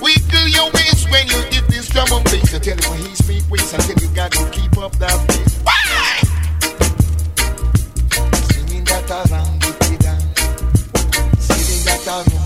Wiggle 0.00 0.48
your 0.48 0.70
waist 0.72 1.10
when 1.10 1.26
you 1.28 1.40
get 1.50 1.66
this 1.68 1.88
drum 1.88 2.08
and 2.12 2.24
bass. 2.24 2.54
I 2.54 2.58
tell 2.58 2.76
you 2.76 2.90
when 2.90 3.00
he 3.00 3.14
speak 3.14 3.44
waist, 3.50 3.74
I 3.74 3.78
tell 3.78 3.96
you 3.96 4.08
got 4.14 4.32
to 4.32 4.50
keep 4.50 4.76
up 4.78 4.92
that 4.98 5.16
pace. 5.28 5.56
Why? 5.62 6.20
Singing 8.52 8.84
that 8.84 9.10
around 9.10 9.62
the 9.62 9.96
dance, 10.00 11.40
singing 11.40 11.84
that 11.86 12.06
around 12.06 12.45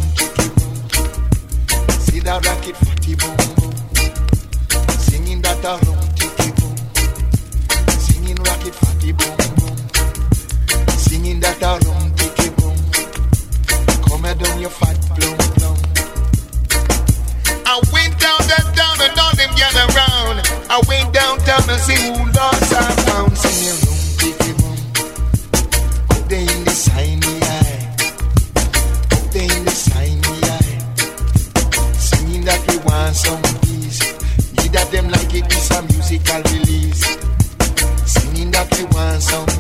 with 2.21 2.29
a 2.29 2.41
rocket 2.49 2.77
footy 2.77 3.15
boom 3.15 3.37
boom. 3.57 3.73
Singing 4.99 5.41
that 5.43 5.65
a 5.65 5.73
rum 5.87 6.05
tiki 6.17 6.51
boom. 6.59 6.77
Singing 7.89 8.37
rocket 8.37 8.75
fatty 8.75 9.13
boom 9.13 9.37
boom. 9.57 9.77
Singing 10.99 11.41
that 11.41 11.63
a 11.63 11.79
rum 11.87 12.13
tiki 12.17 12.51
boom. 12.57 12.77
Come 14.05 14.23
down 14.39 14.61
your 14.61 14.71
fat 14.71 14.97
plum 15.17 15.39
plum. 15.57 15.77
I 17.65 17.81
went 17.93 18.19
down 18.21 18.41
that 18.51 18.67
down 18.77 18.97
and 19.01 19.19
all 19.19 19.35
them 19.37 19.53
gather 19.57 19.87
round. 19.97 20.41
I 20.69 20.81
went 20.89 21.13
downtown 21.15 21.71
and 21.71 21.81
see 21.81 21.97
who 21.97 22.25
lost 22.33 22.75
I 22.75 22.93
found. 23.07 23.39
Singing 23.39 23.90
and 33.11 33.16
some 33.16 33.43
peace. 33.62 34.01
Neither 34.57 34.85
them 34.93 35.09
like 35.11 35.35
it 35.35 35.53
is 35.53 35.70
a 35.70 35.82
musical 35.82 36.43
release. 36.53 37.03
Singing 38.07 38.51
that 38.53 38.69
we 38.77 38.85
want 38.95 39.20
some 39.23 39.60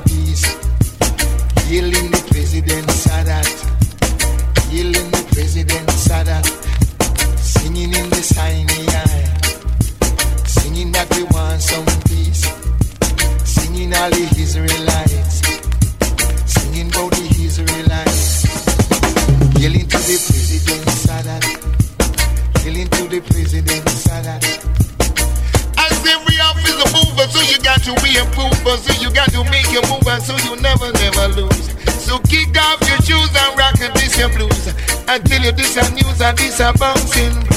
this 35.60 35.76
a 35.76 35.94
news 35.94 36.20
and 36.22 36.38
this 36.38 36.60
a 36.60 36.72
bouncing. 36.72 37.49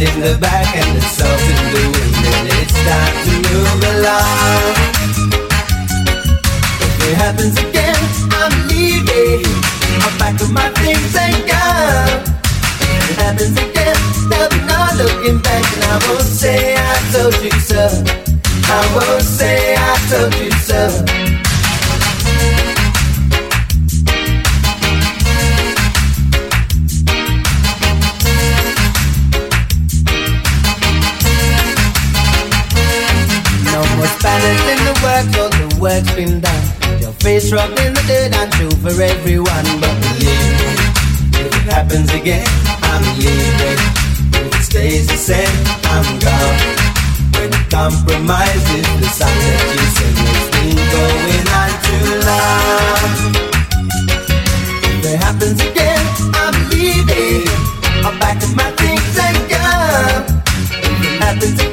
in 0.00 0.20
the 0.20 0.38
back 0.40 0.64
and 0.76 0.96
it's 0.96 1.20
all 1.20 1.36
the 1.36 1.54
do 1.72 1.84
And 2.32 2.48
it's 2.56 2.72
time 2.88 3.16
to 3.26 3.32
move 3.52 3.82
along. 3.92 4.72
If 6.80 7.04
it 7.04 7.16
happens 7.20 7.56
again, 7.60 8.00
I'm 8.32 8.54
leaving. 8.68 9.44
I'm 10.00 10.14
pack 10.16 10.40
my 10.48 10.70
things 10.80 11.14
and 11.14 11.36
gone. 11.44 12.24
If 12.80 13.10
it 13.10 13.16
happens 13.20 13.56
again, 13.60 13.98
there'll 14.30 14.48
looking 14.96 15.38
back. 15.42 15.64
And 15.76 15.84
I 15.84 15.98
won't 16.08 16.24
say 16.24 16.76
I 16.76 16.96
told 17.12 17.36
you 17.44 17.52
so. 17.60 17.84
I 18.72 18.80
won't 18.96 19.22
say 19.22 19.76
I 19.76 19.96
told 20.08 20.34
you 20.40 20.50
so. 20.64 21.29
work, 35.20 35.34
so 35.34 35.48
the 35.48 35.80
work's 35.80 36.12
been 36.14 36.40
done. 36.40 37.00
Your 37.00 37.12
face 37.12 37.52
rubbed 37.52 37.78
in 37.80 37.94
the 37.94 38.02
dirt 38.06 38.34
and 38.36 38.52
true 38.52 38.70
for 38.80 39.02
everyone. 39.02 39.64
But 39.80 39.94
believe 40.00 40.52
me, 40.60 40.70
if 41.40 41.52
it 41.54 41.66
happens 41.68 42.12
again, 42.12 42.46
I'm 42.82 43.02
leaving. 43.18 43.80
If 44.32 44.54
it 44.54 44.62
stays 44.62 45.06
the 45.06 45.16
same, 45.16 45.56
I'm 45.84 46.18
gone. 46.20 46.58
When 47.36 47.52
compromise 47.70 48.64
is 48.76 48.88
the 49.00 49.08
sign 49.08 49.38
that 49.44 49.62
you 49.72 49.86
said 49.96 50.14
it's 50.30 50.48
been 50.54 50.76
going 50.94 51.46
on 51.60 51.70
too 51.86 52.06
long. 52.28 53.10
If 54.84 55.04
it 55.04 55.18
happens 55.20 55.60
again, 55.60 56.04
I'm 56.34 56.56
leaving. 56.70 57.48
I'm 58.04 58.18
pack 58.18 58.42
up 58.42 58.52
my 58.56 58.70
things 58.76 59.16
and 59.18 59.38
gone. 59.48 60.24
If 60.68 60.96
it 61.04 61.20
happens 61.20 61.60
again, 61.60 61.69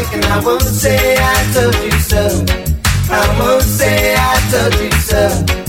back 0.00 0.14
and 0.14 0.24
I 0.26 0.44
won't 0.44 0.62
say 0.62 1.16
I 1.18 1.52
told 1.52 1.74
you 1.84 1.98
so. 2.00 2.44
I 3.10 3.38
won't 3.38 3.62
say 3.62 4.14
I 4.16 4.34
told 4.50 4.74
you 4.82 4.90
so. 5.00 5.67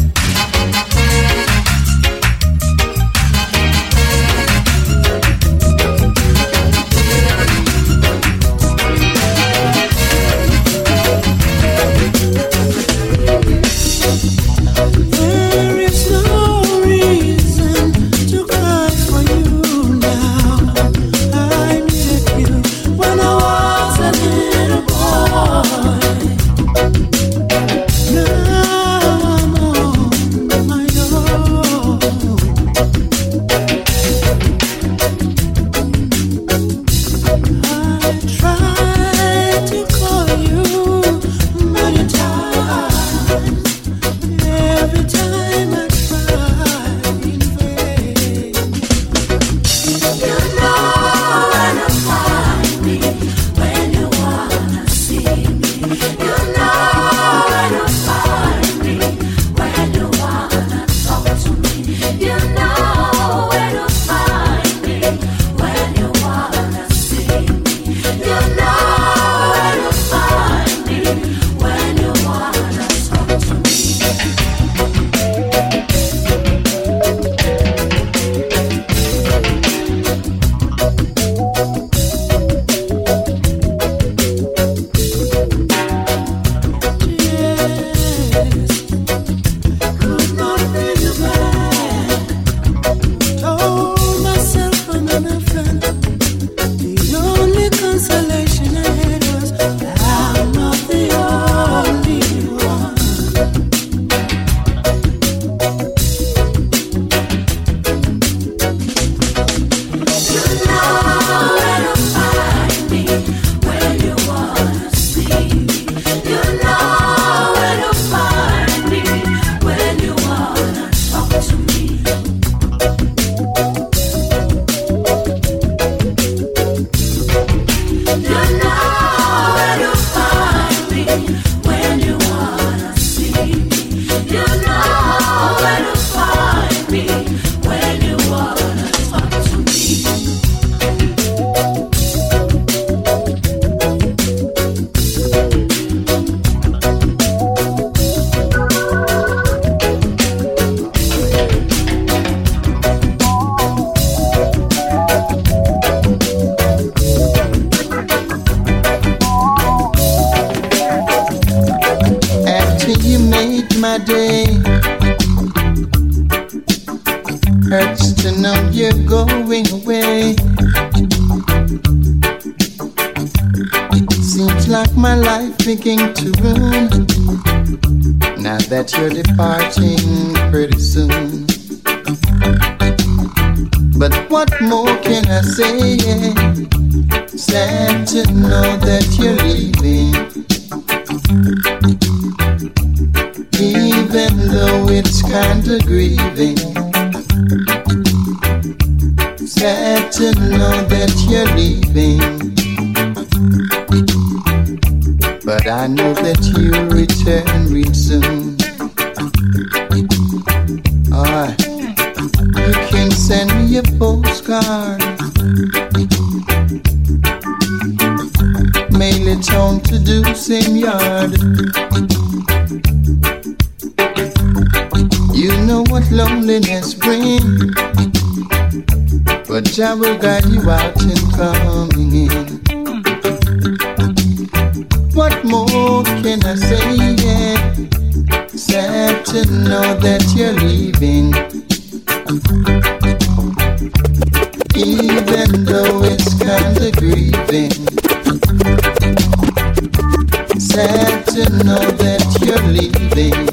Sad 250.79 251.25
to 251.25 251.63
know 251.65 251.75
that 251.75 252.37
you're 252.39 252.57
leaving. 252.71 253.48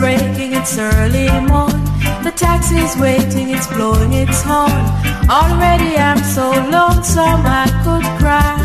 Breaking, 0.00 0.54
it's 0.54 0.78
early 0.78 1.28
morn. 1.46 1.78
The 2.24 2.32
taxi's 2.34 2.96
waiting, 2.96 3.50
it's 3.50 3.66
blowing 3.66 4.14
its 4.14 4.40
horn. 4.42 4.80
Already 5.28 5.92
I'm 6.08 6.22
so 6.36 6.46
lonesome 6.76 7.44
I 7.62 7.66
could 7.84 8.06
cry. 8.20 8.56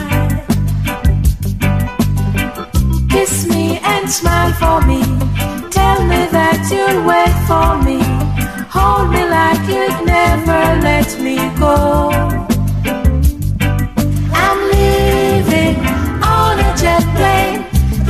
Kiss 3.09 3.47
me 3.53 3.79
and 3.83 4.09
smile 4.09 4.53
for 4.61 4.79
me. 4.87 5.01
Tell 5.77 5.99
me 6.11 6.21
that 6.37 6.59
you'll 6.71 7.01
wait 7.11 7.35
for 7.49 7.69
me. 7.87 7.99
Hold 8.75 9.11
me 9.13 9.23
like 9.37 9.63
you'd 9.73 9.99
never 10.15 10.61
let 10.89 11.09
me 11.25 11.37
go. 11.59 11.75
I'm 14.43 14.59
leaving 14.73 15.75
on 16.37 16.53
a 16.67 16.71
jet 16.81 17.03
plane. 17.17 17.59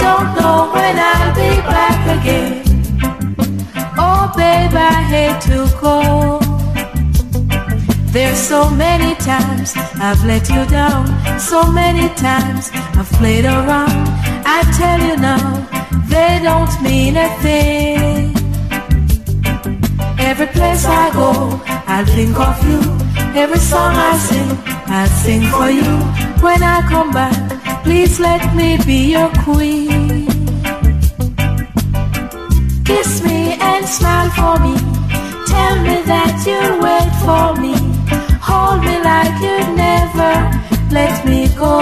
Don't 0.04 0.30
know 0.38 0.70
when 0.76 0.96
I'll 1.12 1.34
be 1.34 1.52
back 1.74 2.22
again. 2.22 2.55
I 5.06 5.08
hate 5.08 5.42
to 5.52 5.60
go. 5.80 6.40
There's 8.12 8.40
so 8.40 8.72
many 8.72 9.14
times 9.16 9.74
I've 10.02 10.24
let 10.26 10.50
you 10.50 10.66
down. 10.66 11.06
So 11.40 11.72
many 11.72 12.10
times 12.16 12.72
I've 12.74 13.12
played 13.20 13.46
around. 13.46 14.08
I 14.58 14.60
tell 14.80 15.00
you 15.08 15.16
now, 15.18 15.46
they 16.10 16.40
don't 16.42 16.74
mean 16.82 17.18
a 17.18 17.30
thing. 17.44 18.34
Every 20.18 20.48
place 20.48 20.86
I 20.86 21.14
go, 21.14 21.62
I'll 21.86 22.06
think 22.06 22.40
of 22.40 22.58
you. 22.68 22.82
Every 23.40 23.60
song 23.60 23.94
I 23.94 24.18
sing, 24.18 24.52
I'll 24.88 25.16
sing 25.24 25.44
for 25.54 25.70
you. 25.70 25.92
When 26.42 26.64
I 26.64 26.82
come 26.90 27.12
back, 27.12 27.84
please 27.84 28.20
let 28.20 28.56
me 28.56 28.80
be 28.88 29.12
your 29.12 29.30
queen. 29.44 30.26
Kiss 32.84 33.22
me 33.24 33.54
and 33.62 33.86
smile 33.86 34.32
for 34.32 34.60
me. 34.66 34.85
Tell 35.54 35.76
me 35.86 35.96
that 36.12 36.34
you'll 36.48 36.78
wait 36.86 37.12
for 37.24 37.48
me. 37.62 37.76
Hold 38.42 38.80
me 38.88 38.96
like 39.10 39.36
you'd 39.46 39.72
never 39.76 40.34
let 40.92 41.16
me 41.26 41.48
go. 41.56 41.76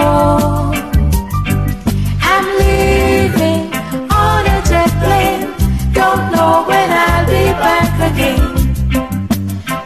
I'm 2.32 2.46
leaving 2.62 3.62
on 4.10 4.42
a 4.56 4.58
jet 4.70 4.90
plane. 5.02 5.46
Don't 5.92 6.24
know 6.32 6.64
when 6.68 6.88
I'll 6.90 7.26
be 7.26 7.44
back 7.64 7.92
again. 8.10 8.42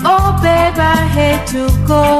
Oh, 0.04 0.28
babe, 0.42 0.78
I 0.78 0.98
hate 1.16 1.46
to 1.52 1.62
go. 1.86 2.17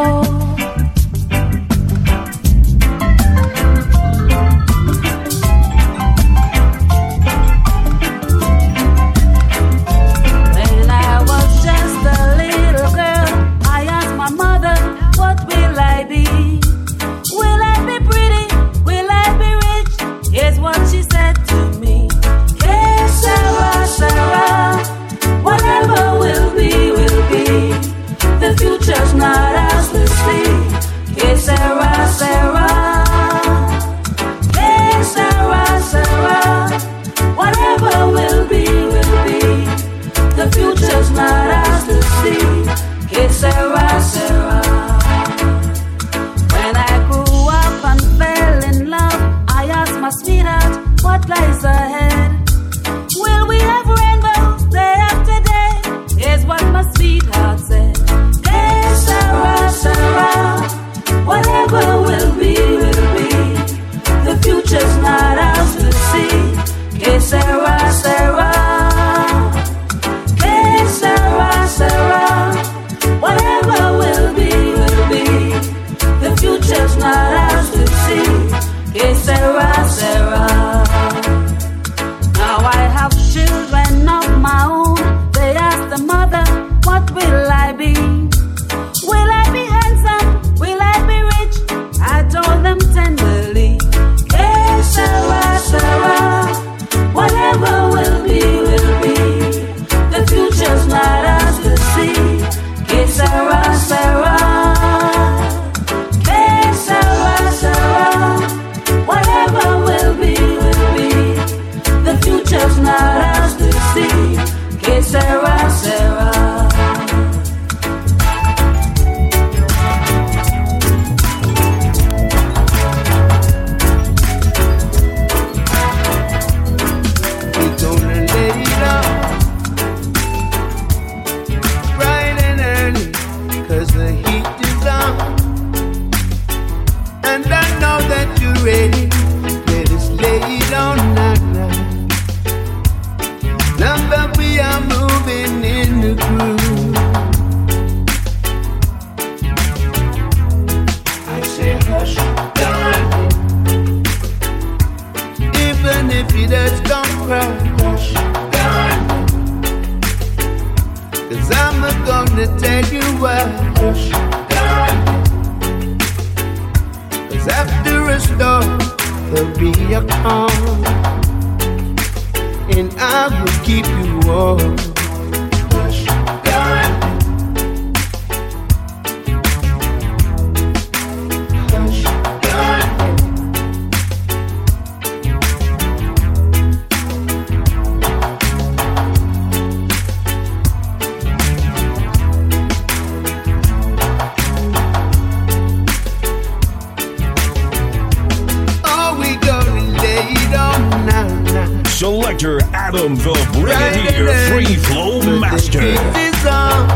Adam 202.98 203.14
the 203.14 203.48
Brigadier 203.52 204.34
Free 204.48 204.74
Flow 204.74 205.22
Master. 205.38 205.78
It 205.80 206.16
is 206.16 206.46
on. 206.46 206.90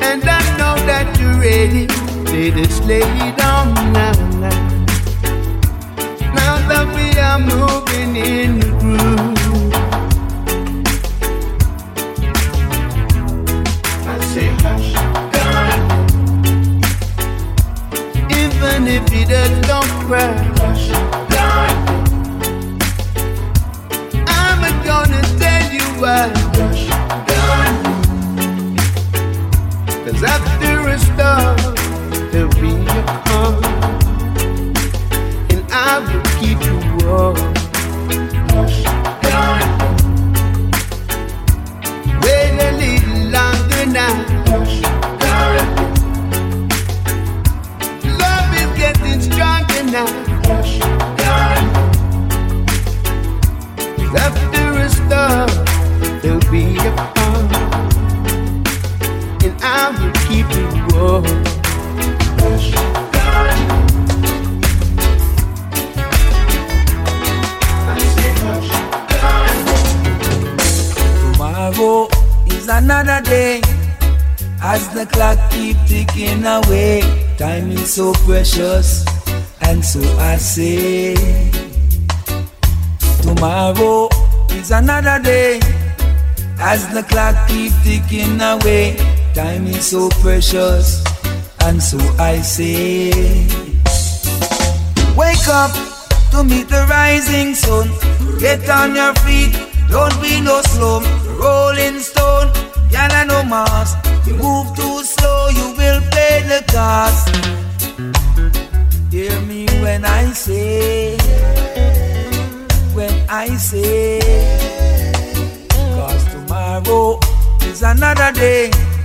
And 0.00 0.22
I 0.22 0.42
know 0.56 0.76
that 0.86 1.18
you're 1.18 1.40
ready. 1.40 1.88
Us 2.62 2.80
lay 2.82 3.00
it 3.00 3.40
on 3.42 3.74
now, 3.92 4.12
now. 4.38 4.58
Now 6.34 6.54
that 6.68 6.86
we 6.94 7.18
are 7.18 7.40
moving 7.40 8.14
in 8.14 8.60
the 8.60 8.70
groove. 8.78 9.72
I 14.06 14.20
say 14.32 14.48
hush, 14.62 14.90
Even 18.30 18.86
if 18.86 19.12
it 19.12 19.28
does 19.28 19.66
don't 19.66 19.90
cry, 20.06 20.32
hush, 20.58 21.25
you 25.76 25.88
why. 26.00 26.32
Cause 30.04 30.22
after 30.22 30.88
a 30.88 30.98
storm, 30.98 31.74
there'll 32.30 32.60
be 32.60 32.74
a 32.86 33.02
calm. 33.26 33.64
And 35.50 35.62
I 35.70 35.98
will 36.06 36.22
keep 36.38 36.58
you 36.64 37.06
warm. 37.06 37.55
Tomorrow 71.36 72.08
is 72.46 72.68
another 72.68 73.20
day. 73.20 73.60
As 74.62 74.88
the 74.94 75.04
clock 75.12 75.38
keep 75.50 75.76
ticking 75.86 76.46
away, 76.46 77.02
time 77.36 77.70
is 77.72 77.92
so 77.92 78.14
precious, 78.24 79.04
and 79.60 79.84
so 79.84 80.00
I 80.16 80.36
say. 80.36 81.14
Tomorrow 83.20 84.08
is 84.52 84.70
another 84.70 85.20
day. 85.22 85.60
As 86.58 86.88
the 86.88 87.02
clock 87.02 87.36
keep 87.48 87.72
ticking 87.84 88.40
away, 88.40 88.96
time 89.36 89.66
is 89.66 89.84
so 89.84 90.08
precious, 90.24 91.04
and 91.60 91.82
so 91.82 91.98
I 92.18 92.40
say. 92.40 93.12
Wake 95.14 95.48
up 95.48 95.72
to 96.30 96.42
meet 96.42 96.70
the 96.70 96.86
rising 96.88 97.54
sun. 97.54 97.90
Get 98.40 98.66
on 98.70 98.94
your 98.96 99.12
feet, 99.26 99.52
don't 99.90 100.16
be 100.22 100.40
no 100.40 100.62
slum. 100.72 101.04
Rolling 101.36 102.00
stone, 102.00 102.48
yalla 102.90 103.26
no 103.26 103.44
mass. 103.44 103.92
You 104.26 104.36
move 104.36 104.74
too 104.74 105.04
slow, 105.04 105.48
you 105.52 105.66
will 105.76 106.00
pay 106.16 106.40
the 106.48 106.64
cost. 106.72 107.28
Hear 109.12 109.38
me 109.42 109.66
when 109.84 110.06
I 110.06 110.32
say, 110.32 111.18
when 112.94 113.14
I 113.28 113.48
say, 113.56 114.18
cause 115.68 116.24
tomorrow 116.32 117.20
is 117.68 117.82
another 117.82 118.32
day. 118.32 118.95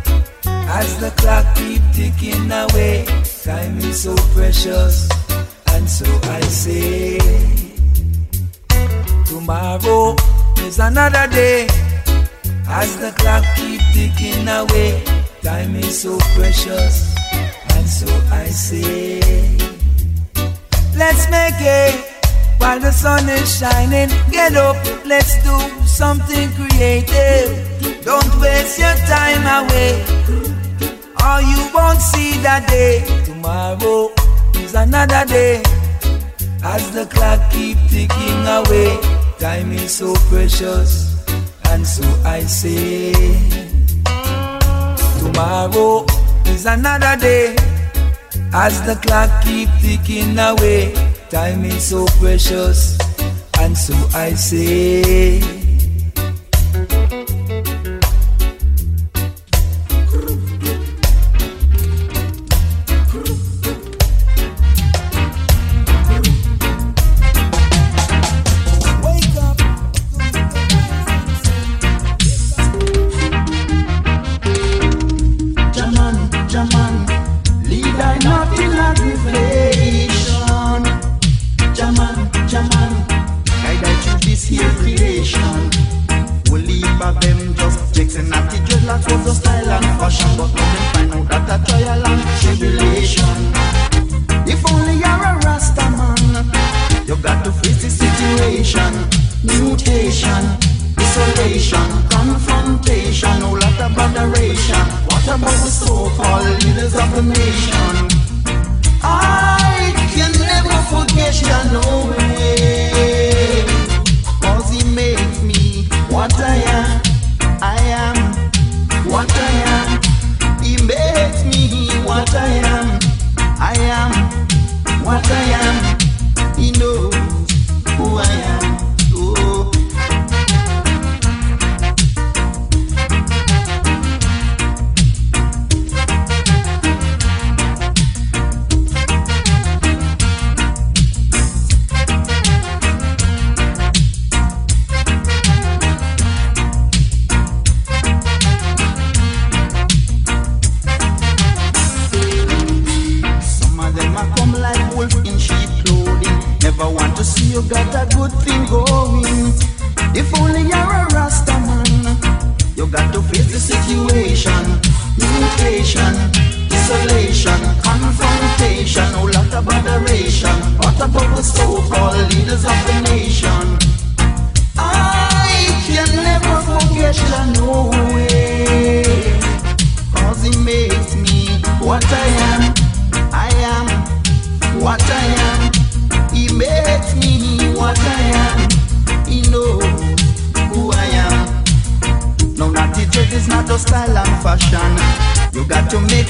As 0.74 0.98
the 1.00 1.12
clock 1.12 1.46
keep 1.56 1.82
ticking 1.94 2.50
away, 2.50 3.06
time 3.44 3.78
is 3.80 4.04
so 4.04 4.16
precious, 4.34 5.10
and 5.74 5.88
so 5.90 6.06
I 6.24 6.42
say, 6.42 7.18
tomorrow 9.26 10.16
is 10.60 10.80
another 10.80 11.28
day. 11.28 11.68
As 12.68 12.98
the 12.98 13.12
clock 13.20 13.44
keep 13.58 13.82
ticking 13.94 14.48
away, 14.48 15.04
time 15.44 15.76
is 15.76 16.02
so 16.02 16.18
precious, 16.36 17.16
and 17.76 17.88
so 17.88 18.08
I 18.32 18.46
say, 18.46 19.20
let's 20.96 21.30
make 21.30 21.60
it 21.60 22.00
while 22.60 22.80
the 22.80 22.92
sun 22.92 23.28
is 23.28 23.60
shining. 23.60 24.10
Get 24.32 24.56
up, 24.56 24.78
let's 25.06 25.36
do 25.44 25.58
something 25.86 26.50
creative. 26.54 27.50
Don't 28.06 28.40
waste 28.40 28.80
your 28.80 28.96
time 29.06 29.44
away, 29.66 30.04
or 31.22 31.42
you 31.42 31.62
won't 31.74 32.02
see 32.02 32.38
that 32.42 32.68
day. 32.68 33.04
Tomorrow 33.26 34.12
is 34.56 34.74
another 34.76 35.26
day. 35.26 35.62
As 36.64 36.92
the 36.92 37.06
clock 37.06 37.40
keep 37.52 37.78
ticking 37.90 38.46
away, 38.46 38.98
time 39.40 39.72
is 39.72 39.96
so 39.96 40.14
precious, 40.30 41.18
and 41.70 41.86
so 41.86 42.04
I 42.24 42.42
say, 42.42 43.14
tomorrow 45.20 46.06
is 46.46 46.66
another 46.66 47.18
day. 47.20 47.56
As 48.54 48.82
the 48.84 48.96
clock 49.02 49.30
keep 49.44 49.70
ticking 49.82 50.38
away, 50.38 50.94
time 51.30 51.66
is 51.66 51.84
so 51.84 52.06
precious, 52.20 52.98
and 53.60 53.76
so 53.76 53.96
I 54.14 54.34
say. 54.36 55.61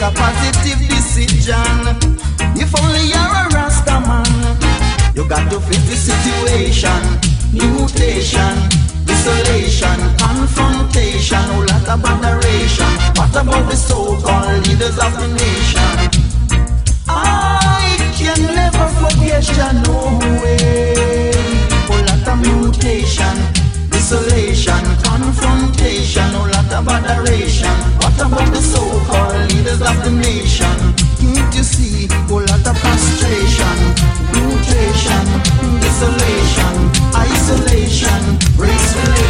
a 0.01 0.11
positive 0.13 0.79
decision. 0.87 1.77
If 2.57 2.73
only 2.81 3.05
you're 3.05 3.35
a 3.41 3.49
Rasta 3.53 3.99
man, 4.01 5.13
you 5.15 5.27
got 5.29 5.49
to 5.51 5.59
fix 5.59 5.83
the 5.89 5.95
situation. 5.95 7.01
Mutation, 7.53 8.55
isolation, 9.07 9.99
confrontation, 10.17 11.45
all 11.53 11.65
lot 11.69 11.87
of 11.87 12.05
adoration. 12.05 12.91
What 13.13 13.35
about 13.35 13.69
the 13.69 13.75
so-called 13.75 14.67
leaders 14.67 14.97
of 14.97 15.13
the 15.21 15.27
nation? 15.37 15.93
I 17.07 17.97
can 18.17 18.41
never 18.55 18.87
forget 18.97 19.45
you, 19.53 19.69
no 19.85 20.17
way. 20.41 21.31
All 21.91 22.01
lot 22.09 22.27
of 22.27 22.37
mutation, 22.41 23.37
isolation, 23.93 24.83
confrontation, 25.03 26.33
all 26.35 26.49
lot 26.49 26.73
of 26.73 26.87
adoration 26.87 28.00
some 28.21 28.33
of 28.33 28.51
the 28.51 28.61
so-called 28.61 29.51
leaders 29.51 29.81
of 29.81 29.97
the 30.05 30.11
nation. 30.11 30.77
Can't 31.17 31.55
you 31.55 31.63
see 31.63 32.05
a 32.05 32.33
lot 32.33 32.67
of 32.69 32.77
frustration, 32.77 33.77
mutation, 34.37 35.25
desolation, 35.81 36.75
isolation, 37.15 38.21
race 38.61 39.20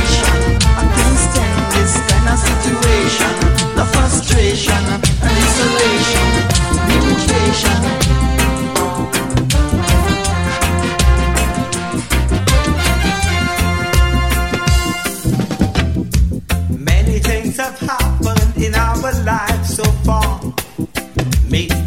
Me. 21.52 21.81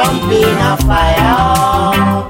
jump 0.00 0.32
in 0.32 0.58
a 0.58 0.76
fire. 0.86 2.26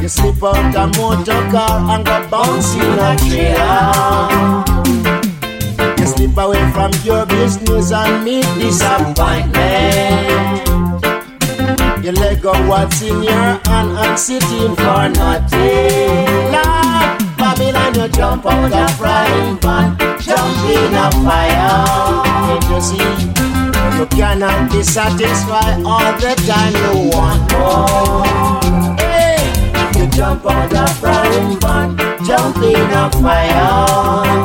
You 0.00 0.08
slip 0.08 0.42
out 0.42 0.74
a 0.74 0.86
motor 0.98 1.48
car 1.50 1.90
and 1.90 2.04
go 2.04 2.28
bounce 2.30 2.74
in 2.74 2.98
a 2.98 3.16
trailer. 3.16 4.64
You 5.98 6.06
slip 6.06 6.36
away 6.36 6.70
from 6.72 6.92
your 7.04 7.24
business 7.26 7.92
and 7.92 8.24
meet 8.24 8.46
disappointment. 8.58 10.66
You 12.04 12.12
let 12.12 12.40
go 12.40 12.52
what's 12.68 13.02
in 13.02 13.22
your 13.22 13.32
hand 13.32 13.98
and 13.98 14.18
sitting 14.18 14.74
for 14.76 15.08
nothing. 15.08 16.26
Lord, 16.52 17.18
Babylon, 17.36 17.94
you 17.94 18.08
jump 18.08 18.46
out 18.46 18.72
a 18.72 18.88
frying 18.94 19.58
pan, 19.58 19.96
jump 20.20 20.64
in 20.70 20.94
a 20.94 21.10
fire. 21.24 21.84
Can't 22.60 22.70
you 22.70 22.80
see? 22.80 23.65
You 23.96 24.04
cannot 24.06 24.70
be 24.70 24.82
satisfied 24.82 25.82
all 25.82 26.12
the 26.20 26.34
time 26.46 26.74
you 26.84 27.08
want 27.16 27.50
more. 27.52 28.24
Hey, 29.00 29.40
you 29.98 30.06
jump 30.10 30.44
out 30.44 30.70
a 30.70 30.86
frying 31.00 31.58
pan, 31.58 31.96
jump 32.26 32.58
in 32.58 32.92
a 32.92 33.10
fire. 33.22 34.36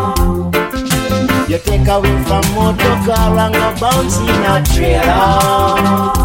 You 1.50 1.58
take 1.60 1.86
away 1.86 2.16
from 2.24 2.46
motor 2.56 2.96
car 3.04 3.38
and 3.40 3.54
go 3.54 3.76
bounce 3.78 4.18
in 4.20 4.46
a 4.48 4.64
trailer. 4.72 6.22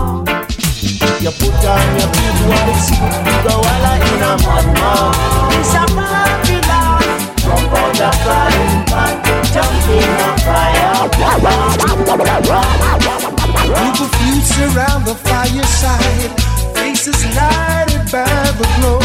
You 1.20 1.32
put 1.32 1.64
on 1.66 1.86
your 1.98 2.10
big 2.14 2.38
white 2.46 2.78
suit, 2.78 3.10
go 3.42 3.54
all 3.58 3.86
in 4.06 4.22
a 4.22 4.32
mud 4.46 4.66
mud. 4.78 5.14
It's 5.58 5.74
a 5.74 5.82
Babylon. 5.96 7.05
Jump 7.46 7.72
out 7.78 7.94
the 7.94 8.10
frying 8.26 8.82
pan, 8.90 9.22
a 9.54 10.38
fire. 10.42 10.86
Around 14.56 15.04
the 15.04 15.14
fireside, 15.14 16.32
faces 16.74 17.24
lighted 17.36 18.04
by 18.10 18.26
the 18.58 18.66
glow. 18.76 18.98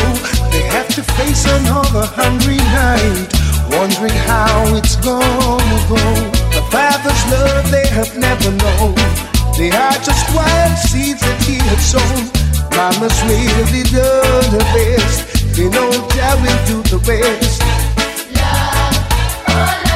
They 0.50 0.64
have 0.74 0.88
to 0.96 1.04
face 1.04 1.46
another 1.46 2.06
hungry 2.08 2.58
night, 2.58 3.28
wondering 3.70 4.18
how 4.26 4.76
it's 4.76 4.96
gonna 4.96 5.80
go. 5.92 6.02
The 6.56 6.64
father's 6.72 7.24
love 7.32 7.70
they 7.70 7.88
have 7.88 8.18
never 8.18 8.52
known. 8.52 8.96
They 9.58 9.70
are 9.70 10.00
just 10.02 10.26
wild 10.34 10.78
seeds 10.90 11.22
that 11.22 11.40
he 11.44 11.60
sown. 11.78 12.32
Mama's 12.76 13.18
really 13.30 13.84
done 13.92 14.52
her 14.56 14.66
best. 14.74 15.56
They 15.56 15.70
know 15.70 15.92
will 16.42 16.66
do 16.66 16.82
the 16.90 16.98
rest. 17.06 17.81
They 19.52 19.91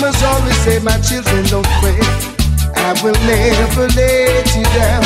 mamas 0.00 0.22
always 0.22 0.56
say, 0.58 0.78
My 0.78 0.98
children 1.00 1.44
don't 1.46 1.66
fret. 1.80 2.00
I 2.76 2.92
will 3.02 3.14
never 3.26 3.86
let 3.94 4.56
you 4.56 4.64
down. 4.64 5.02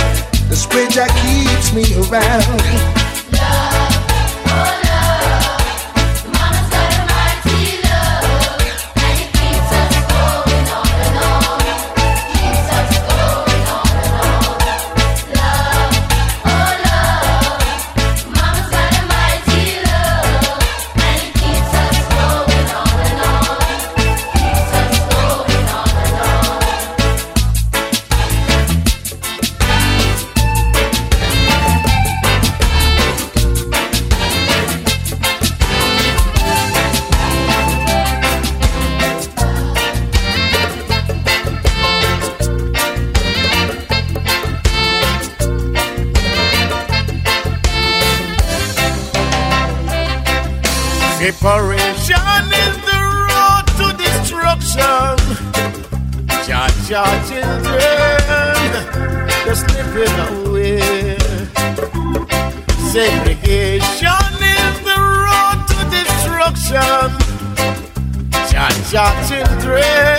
The 0.49 0.57
spread 0.57 0.93
keeps 1.23 1.73
me 1.73 1.85
around. 2.09 4.04
Separation 51.45 52.47
is 52.65 52.77
the 52.89 53.01
road 53.29 53.67
to 53.77 53.87
destruction. 53.99 55.17
Cha 56.47 56.63
cha 56.89 57.05
children, 57.29 58.65
they're 59.45 59.55
slipping 59.55 60.17
away. 60.25 61.19
Segregation 62.89 64.33
is 64.41 64.77
the 64.89 64.99
road 65.21 65.59
to 65.69 65.79
destruction. 65.93 67.09
Cha 68.49 68.67
cha 68.91 69.05
children, 69.29 70.17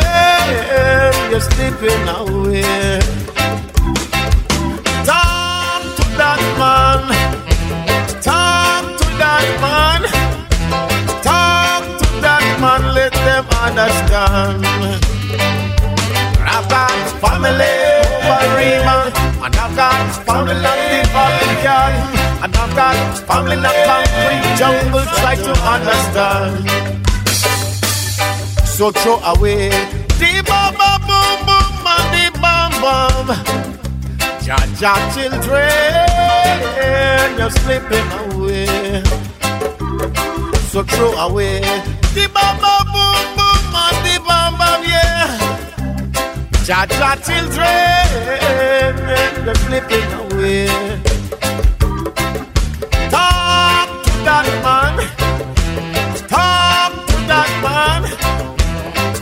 you're 1.31 1.41
slipping 1.41 2.05
away. 2.07 3.24
Understand. 13.67 14.63
Got 16.69 17.07
family 17.21 17.73
over 18.05 18.45
Rima, 18.57 18.97
and 19.43 19.55
got 19.75 20.07
family 20.25 20.55
in 20.55 20.61
the 20.91 21.01
Vatican, 21.13 21.93
and 22.43 22.53
got 22.75 22.97
family 23.27 23.57
the 23.57 23.71
concrete 23.87 24.45
jungle. 24.59 25.05
Try 25.19 25.35
to 25.35 25.53
understand. 25.73 26.55
So 28.65 28.85
throw 28.91 29.17
away 29.33 29.69
the 30.19 30.31
bum 30.47 30.73
boom 30.75 31.37
boom 31.47 31.87
and 31.93 32.07
the 32.13 32.25
bum 32.41 32.71
bum. 32.81 33.27
Ja 34.45 34.57
ja 34.79 34.93
children, 35.13 36.07
you're 37.37 37.53
slipping 37.61 38.09
away. 38.21 39.03
So 40.71 40.79
throw 40.83 41.11
away 41.27 41.61
the 42.13 42.27
bam 42.33 42.55
boom 42.59 42.85
boom 42.93 43.44
Cha 46.65 46.83
cha 46.87 47.15
children, 47.17 48.07
they're 49.45 49.53
flipping 49.65 50.11
away. 50.17 50.65
Talk 53.13 53.89
to 54.03 54.11
that 54.25 54.47
man. 54.65 54.97
Talk 56.27 56.91
to 57.05 57.15
that 57.29 57.51
man. 57.61 58.01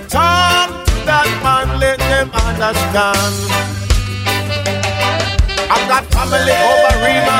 Talk 0.08 0.70
to 0.86 0.96
that 1.04 1.28
man, 1.44 1.68
let 1.82 2.00
them 2.00 2.32
understand. 2.32 3.36
I've 5.70 5.86
got 5.90 6.06
family 6.16 6.56
over 6.72 6.96
Rima. 7.04 7.40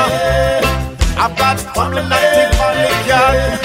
I've 1.16 1.34
got 1.38 1.58
family 1.72 2.02
that 2.10 3.06
yard, 3.08 3.58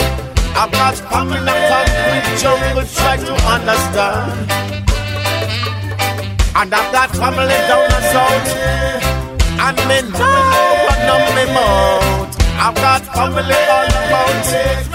I've 0.56 0.72
got 0.72 0.95
family 1.11 1.42
that 1.43 1.59
can't 1.68 2.24
quit 2.24 2.40
jungle, 2.40 2.85
try 2.95 3.18
to 3.18 3.34
understand. 3.43 4.69
And 6.60 6.74
I've 6.74 6.92
got 6.92 7.10
family 7.12 7.60
down 7.70 7.88
the 7.88 8.02
south. 8.12 8.50
And 9.66 9.78
me 9.88 10.02
know 10.12 10.76
what 10.84 11.00
know 11.08 11.20
me 11.34 11.46
mouth. 11.54 12.36
I've 12.60 12.76
got 12.76 13.02
family 13.16 13.56
all 13.76 13.88
about. 13.88 14.44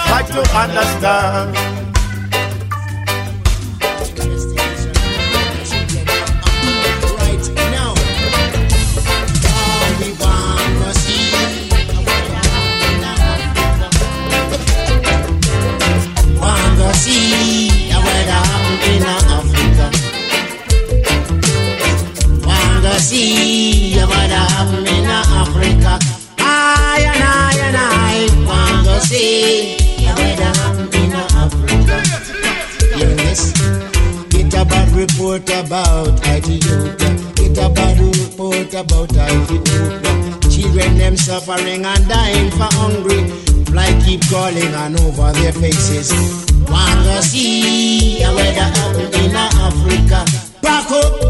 Try 0.06 0.22
to 0.28 0.40
understand. 0.58 1.83
See 23.04 23.94
what 24.00 24.30
happen 24.30 24.86
in 24.86 25.04
Africa. 25.04 25.98
I 26.38 27.04
and 27.04 27.22
I 27.22 27.52
and 27.66 27.76
I 27.76 28.98
see 29.00 29.74
happen 30.08 30.88
in 30.94 31.12
Africa. 31.12 32.00
Yes, 32.96 33.52
get 34.30 34.54
a 34.54 34.64
bad 34.64 34.88
report 34.96 35.44
about 35.50 36.16
Ethiopia. 36.26 36.96
Get 37.34 37.58
a 37.58 37.68
bad 37.68 38.00
report 38.00 38.72
about 38.72 39.12
Ethiopia. 39.12 40.40
Children 40.48 40.96
them 40.96 41.16
suffering 41.18 41.84
and 41.84 42.08
dying 42.08 42.50
for 42.52 42.70
hungry. 42.80 43.28
Fly 43.66 44.00
keep 44.02 44.22
crawling 44.28 44.74
on 44.74 44.98
over 45.00 45.30
their 45.32 45.52
faces. 45.52 46.08
Wanna 46.70 47.20
see 47.20 48.22
what 48.22 48.54
happen 48.54 49.12
in 49.22 49.36
Africa. 49.36 50.24
Back 50.62 50.90
up. 50.90 51.23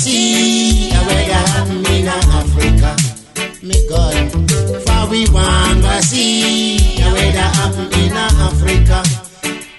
See 0.00 0.88
what 0.88 1.28
happen 1.28 1.84
in 1.92 2.08
Africa. 2.08 2.96
Me 3.62 3.76
God, 3.86 4.32
for 4.84 5.10
we 5.10 5.28
wanna 5.28 6.00
see 6.00 6.78
what 7.04 7.34
happen 7.34 7.86
in 8.00 8.12
Africa. 8.16 9.02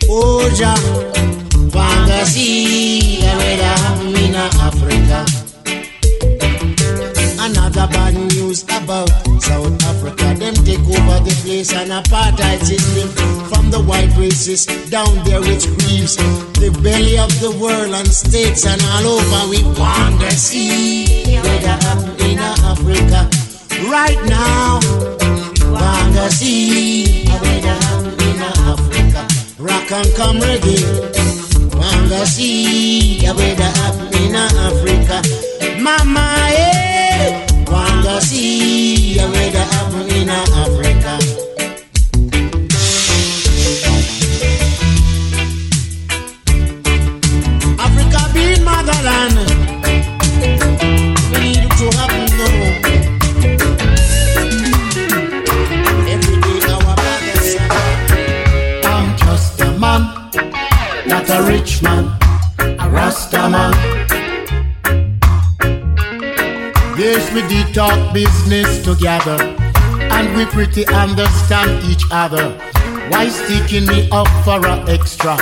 Oh 0.08 0.48
Jah, 0.54 0.78
wanna 1.74 2.26
see 2.28 3.18
what 3.24 3.60
happen 3.60 4.16
in 4.16 4.36
Africa. 4.36 5.26
Another 7.42 7.88
bad 7.92 8.14
news 8.14 8.62
about 8.66 9.10
South 9.42 9.71
take 10.72 10.88
over 10.88 11.20
the 11.28 11.36
place 11.44 11.74
and 11.74 11.92
apartheid 11.92 12.60
system. 12.64 13.08
From 13.52 13.70
the 13.72 13.82
white 13.82 14.12
races 14.18 14.66
down 14.90 15.12
there 15.26 15.44
it 15.44 15.62
screams. 15.62 16.16
The 16.64 16.72
belly 16.84 17.18
of 17.20 17.32
the 17.44 17.52
world 17.62 17.94
and 17.94 18.08
states 18.08 18.66
and 18.66 18.82
all 18.94 19.20
over 19.20 19.42
we 19.52 19.60
want 19.80 20.22
to 20.22 20.32
see 20.32 21.38
what 21.44 21.64
happen 21.64 22.16
in 22.28 22.40
Africa. 22.40 23.28
Right 23.90 24.22
now, 24.28 24.80
want 25.76 26.14
to 26.16 26.32
see 26.32 27.26
what 27.26 27.64
happen 27.68 28.14
in 28.30 28.38
Africa. 28.72 29.22
Rock 29.60 29.92
and 29.92 30.10
come 30.16 30.38
reggae. 30.40 30.82
Want 31.76 32.10
to 32.12 32.26
see 32.26 33.26
what 33.28 33.60
happen 33.60 34.08
in 34.24 34.36
Africa. 34.36 35.18
Mama, 35.82 36.28
eh, 36.52 37.48
to 38.04 38.22
see 38.22 39.18
what 39.18 39.71
a 61.42 61.48
rich 61.48 61.82
man, 61.82 62.06
a 62.60 62.90
Rasta 62.90 63.50
man. 63.50 63.74
Yes, 66.98 67.34
we 67.34 67.42
did 67.48 67.74
talk 67.74 68.14
business 68.14 68.84
together, 68.84 69.38
and 70.16 70.36
we 70.36 70.46
pretty 70.46 70.86
understand 70.88 71.84
each 71.86 72.04
other. 72.12 72.52
Why 73.10 73.30
sticking 73.30 73.88
me 73.88 74.08
up 74.12 74.28
for 74.46 74.60
a 74.66 74.76
extra? 74.88 75.36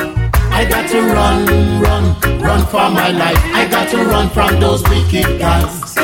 I 0.51 0.65
got 0.69 0.89
to 0.89 1.01
run, 1.01 1.45
run, 1.81 2.39
run 2.39 2.65
for 2.67 2.89
my 2.89 3.09
life. 3.09 3.41
I 3.53 3.67
got 3.69 3.89
to 3.89 3.97
run 4.05 4.29
from 4.29 4.59
those 4.59 4.83
wicked 4.89 5.39
guys. 5.39 5.95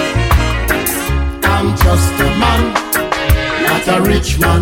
I'm 1.53 1.75
just 1.77 2.13
a 2.19 2.29
man, 2.43 2.73
not 3.63 3.87
a 3.87 4.01
rich 4.01 4.39
man, 4.39 4.61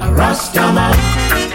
a 0.00 0.12
Rasta 0.12 0.72
man. 0.72 1.47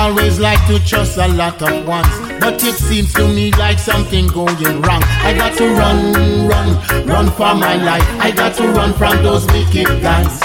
Always 0.00 0.40
like 0.40 0.66
to 0.66 0.78
trust 0.86 1.18
a 1.18 1.28
lot 1.28 1.60
of 1.60 1.86
ones, 1.86 2.08
but 2.40 2.64
it 2.64 2.74
seems 2.74 3.12
to 3.12 3.28
me 3.28 3.52
like 3.52 3.78
something 3.78 4.26
going 4.28 4.80
wrong. 4.80 5.02
I 5.28 5.34
got 5.36 5.52
to 5.58 5.66
run, 5.74 6.48
run, 6.48 7.06
run 7.06 7.26
for 7.32 7.54
my 7.54 7.76
life. 7.76 8.06
I 8.18 8.30
got 8.30 8.54
to 8.56 8.68
run 8.68 8.94
from 8.94 9.22
those 9.22 9.44
wicked 9.48 9.88
guys. 10.00 10.40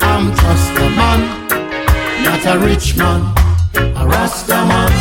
I'm 0.00 0.34
just 0.42 0.70
a 0.84 0.88
man, 1.00 1.20
not 2.24 2.42
a 2.54 2.58
rich 2.64 2.96
man, 2.96 3.20
a 4.00 4.06
Rasta 4.06 4.58
man. 4.70 4.92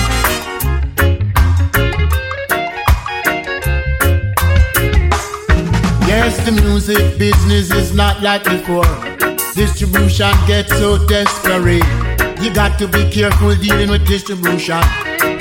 Yes, 6.12 6.44
the 6.46 6.52
music 6.52 7.18
business 7.18 7.72
is 7.72 7.96
not 7.96 8.22
like 8.22 8.44
before. 8.44 8.92
Distribution 9.56 10.34
gets 10.46 10.72
so 10.78 10.98
desperate. 11.08 12.01
You 12.42 12.52
got 12.52 12.80
to 12.80 12.88
be 12.88 13.08
careful 13.12 13.54
dealing 13.56 13.92
with 13.92 14.08
distribution. 14.08 14.82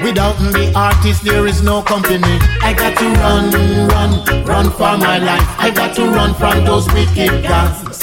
Without 0.05 0.37
the 0.53 0.71
artist, 0.77 1.25
there 1.25 1.47
is 1.47 1.63
no 1.63 1.81
company. 1.81 2.37
I 2.61 2.75
got 2.77 2.99
to 2.99 3.07
run, 3.25 3.51
run, 3.89 4.45
run 4.45 4.71
for 4.71 4.99
my 4.99 5.17
life. 5.17 5.47
I 5.59 5.71
got 5.71 5.97
to 5.97 6.05
run 6.05 6.35
from 6.35 6.63
those 6.67 6.87
wicked 6.93 7.43
guys. 7.43 8.03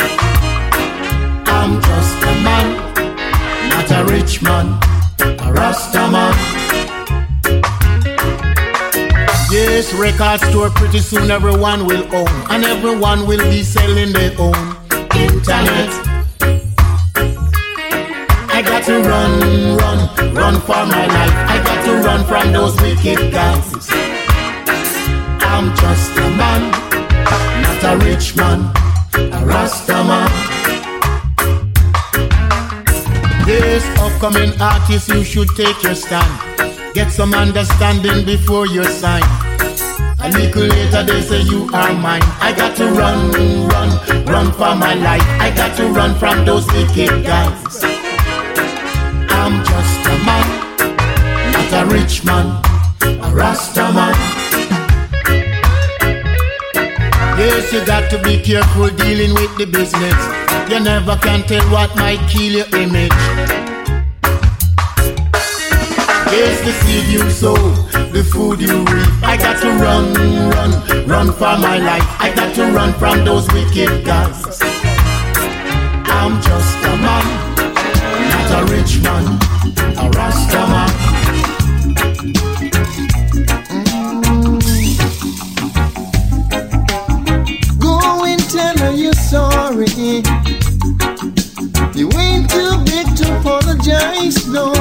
I'm 1.45 1.79
just 1.79 2.23
a 2.23 2.33
man, 2.41 2.67
not 3.69 3.91
a 3.91 4.03
rich 4.11 4.41
man, 4.41 4.65
a 5.41 5.53
Rasta 5.53 6.09
man. 6.09 6.33
Yes, 9.51 9.93
record 9.93 10.41
store 10.49 10.71
pretty 10.71 10.99
soon 10.99 11.29
everyone 11.29 11.85
will 11.85 12.03
own, 12.15 12.27
and 12.49 12.63
everyone 12.65 13.27
will 13.27 13.43
be 13.49 13.61
selling 13.61 14.11
their 14.11 14.33
own 14.39 14.75
internet. 15.15 16.06
To 18.87 18.93
run, 19.01 19.75
run, 19.75 20.33
run 20.33 20.61
for 20.61 20.85
my 20.85 21.05
life. 21.07 21.35
I 21.51 21.61
got 21.61 21.83
to 21.83 22.07
run 22.07 22.23
from 22.23 22.53
those 22.53 22.73
wicked 22.79 23.33
guys. 23.33 23.89
I'm 25.43 25.75
just 25.75 26.15
a 26.15 26.29
man, 26.39 26.71
not 27.63 27.83
a 27.83 28.05
rich 28.05 28.37
man, 28.37 28.71
a 29.33 29.45
Rasta 29.45 29.91
man. 29.91 30.29
Yes, 33.45 33.83
upcoming 33.99 34.53
artists, 34.61 35.09
you 35.09 35.25
should 35.25 35.49
take 35.57 35.83
your 35.83 35.95
stand. 35.95 36.93
Get 36.93 37.11
some 37.11 37.33
understanding 37.33 38.23
before 38.23 38.67
you 38.67 38.85
sign. 38.85 39.23
A 40.21 40.29
little 40.31 40.63
later 40.63 41.03
they 41.03 41.21
say 41.23 41.41
you 41.41 41.69
are 41.73 41.91
mine. 41.91 42.23
I 42.39 42.53
got 42.55 42.77
to 42.77 42.85
run, 42.85 43.33
run, 43.67 44.25
run 44.25 44.51
for 44.53 44.75
my 44.75 44.93
life. 44.93 45.27
I 45.41 45.51
got 45.53 45.75
to 45.75 45.89
run 45.89 46.15
from 46.15 46.45
those 46.45 46.65
wicked 46.67 47.25
guys. 47.25 47.66
I'm 49.47 49.63
just 49.63 50.05
a 50.05 50.25
man, 50.25 50.47
not 51.53 51.71
a 51.71 51.85
rich 51.89 52.25
man, 52.25 52.47
a 53.23 53.33
Rasta 53.33 53.93
man. 53.93 54.13
Yes, 57.39 57.71
you 57.71 57.85
got 57.85 58.09
to 58.11 58.21
be 58.23 58.41
careful 58.41 58.89
dealing 58.89 59.33
with 59.35 59.57
the 59.57 59.65
business. 59.65 60.19
You 60.69 60.81
never 60.81 61.15
can 61.15 61.43
tell 61.47 61.63
what 61.71 61.95
might 61.95 62.19
kill 62.27 62.59
your 62.59 62.67
image. 62.75 63.09
Yes, 66.27 66.59
the 66.65 66.73
seed 66.83 67.07
you 67.07 67.29
sow, 67.29 67.55
the 68.11 68.25
food 68.29 68.59
you 68.59 68.79
reap. 68.79 69.23
I 69.23 69.37
got 69.37 69.61
to 69.61 69.69
run, 69.79 70.13
run, 70.51 71.07
run 71.07 71.27
for 71.31 71.57
my 71.57 71.77
life. 71.77 72.03
I 72.19 72.33
got 72.35 72.53
to 72.55 72.65
run 72.73 72.91
from 72.95 73.23
those 73.23 73.47
wicked 73.53 74.03
guys. 74.03 74.59
I'm 76.11 76.41
just 76.41 76.83
a 76.83 76.97
man, 76.97 77.46
not 78.49 78.61
a 78.61 78.71
rich 78.71 79.01
man, 79.01 79.25
a 79.97 80.09
Rastaman. 80.15 80.89
Mm. 83.69 84.61
Go 87.79 87.99
tell 88.49 88.93
you 88.95 89.13
sorry. 89.13 89.87
You 91.95 92.09
ain't 92.17 92.49
too 92.49 92.77
big 92.85 93.07
to 93.17 93.37
apologize, 93.39 94.47
no, 94.47 94.73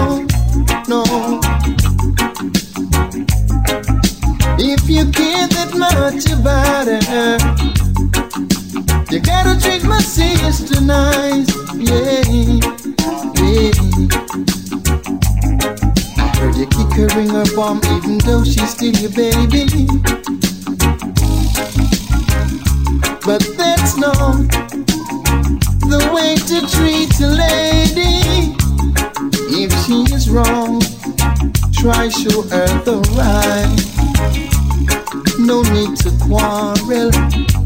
no. 0.89 1.03
If 4.59 4.89
you 4.89 5.11
care 5.11 5.49
that 5.49 5.73
much 5.77 6.31
about 6.31 6.87
her, 6.87 7.39
you 9.11 9.21
gotta 9.21 9.61
treat 9.61 9.85
my 9.85 10.01
sister 10.01 10.81
nice, 10.81 11.51
yeah. 11.75 12.86
I 13.59 13.59
heard 16.37 16.57
you 16.57 16.67
kick 16.67 16.93
her 16.93 17.09
in 17.19 17.31
her 17.31 17.47
bum, 17.57 17.81
even 17.85 18.19
though 18.19 18.45
she's 18.45 18.69
still 18.69 18.93
your 18.93 19.11
baby. 19.13 19.87
But 23.25 23.43
that's 23.57 23.97
not 23.97 24.47
the 25.89 26.03
way 26.15 26.35
to 26.37 26.61
treat 26.69 27.19
a 27.21 27.29
lady. 27.29 28.53
If 29.49 29.73
she 29.87 30.05
is 30.15 30.29
wrong, 30.29 30.83
try 31.73 32.11
show 32.11 32.43
her 32.43 32.69
the 32.85 33.01
right. 33.17 33.73
No 35.39 35.63
need 35.63 35.97
to 36.01 36.11
quarrel 36.27 37.11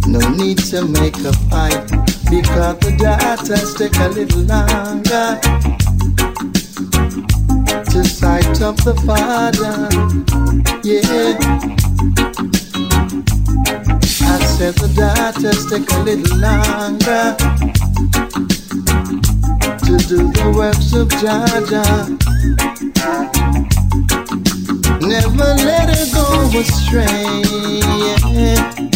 no 0.06 0.20
need 0.30 0.58
to 0.58 0.84
make 0.86 1.16
a 1.18 1.32
fight 1.50 1.86
because 2.30 2.78
the 2.78 2.92
data's 2.98 3.74
take 3.74 3.96
a 3.98 4.08
little 4.08 4.42
longer 4.42 5.40
to 7.90 8.04
sight 8.04 8.62
of 8.62 8.76
the 8.84 8.94
Father. 9.06 9.88
Yeah. 10.84 11.36
I 14.22 14.44
said 14.44 14.74
the 14.74 14.88
data's 14.94 15.66
take 15.70 15.90
a 15.90 15.98
little 16.02 16.38
longer 16.38 17.36
to 19.78 19.98
do 20.08 20.30
the 20.32 20.52
works 20.56 20.92
of 20.92 21.08
Jah 21.20 21.60
Jah. 21.68 22.06
Never 25.00 25.54
let 25.64 25.88
it 25.90 26.12
go 26.14 26.58
astray. 26.58 27.42
Yeah 28.34 28.89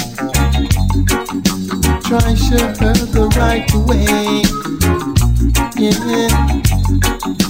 try 2.05 2.21
to 2.21 2.37
show 2.37 2.67
her 2.85 2.93
the 2.93 3.27
right 3.37 3.73
way. 3.87 4.43
Yeah. 5.79 7.44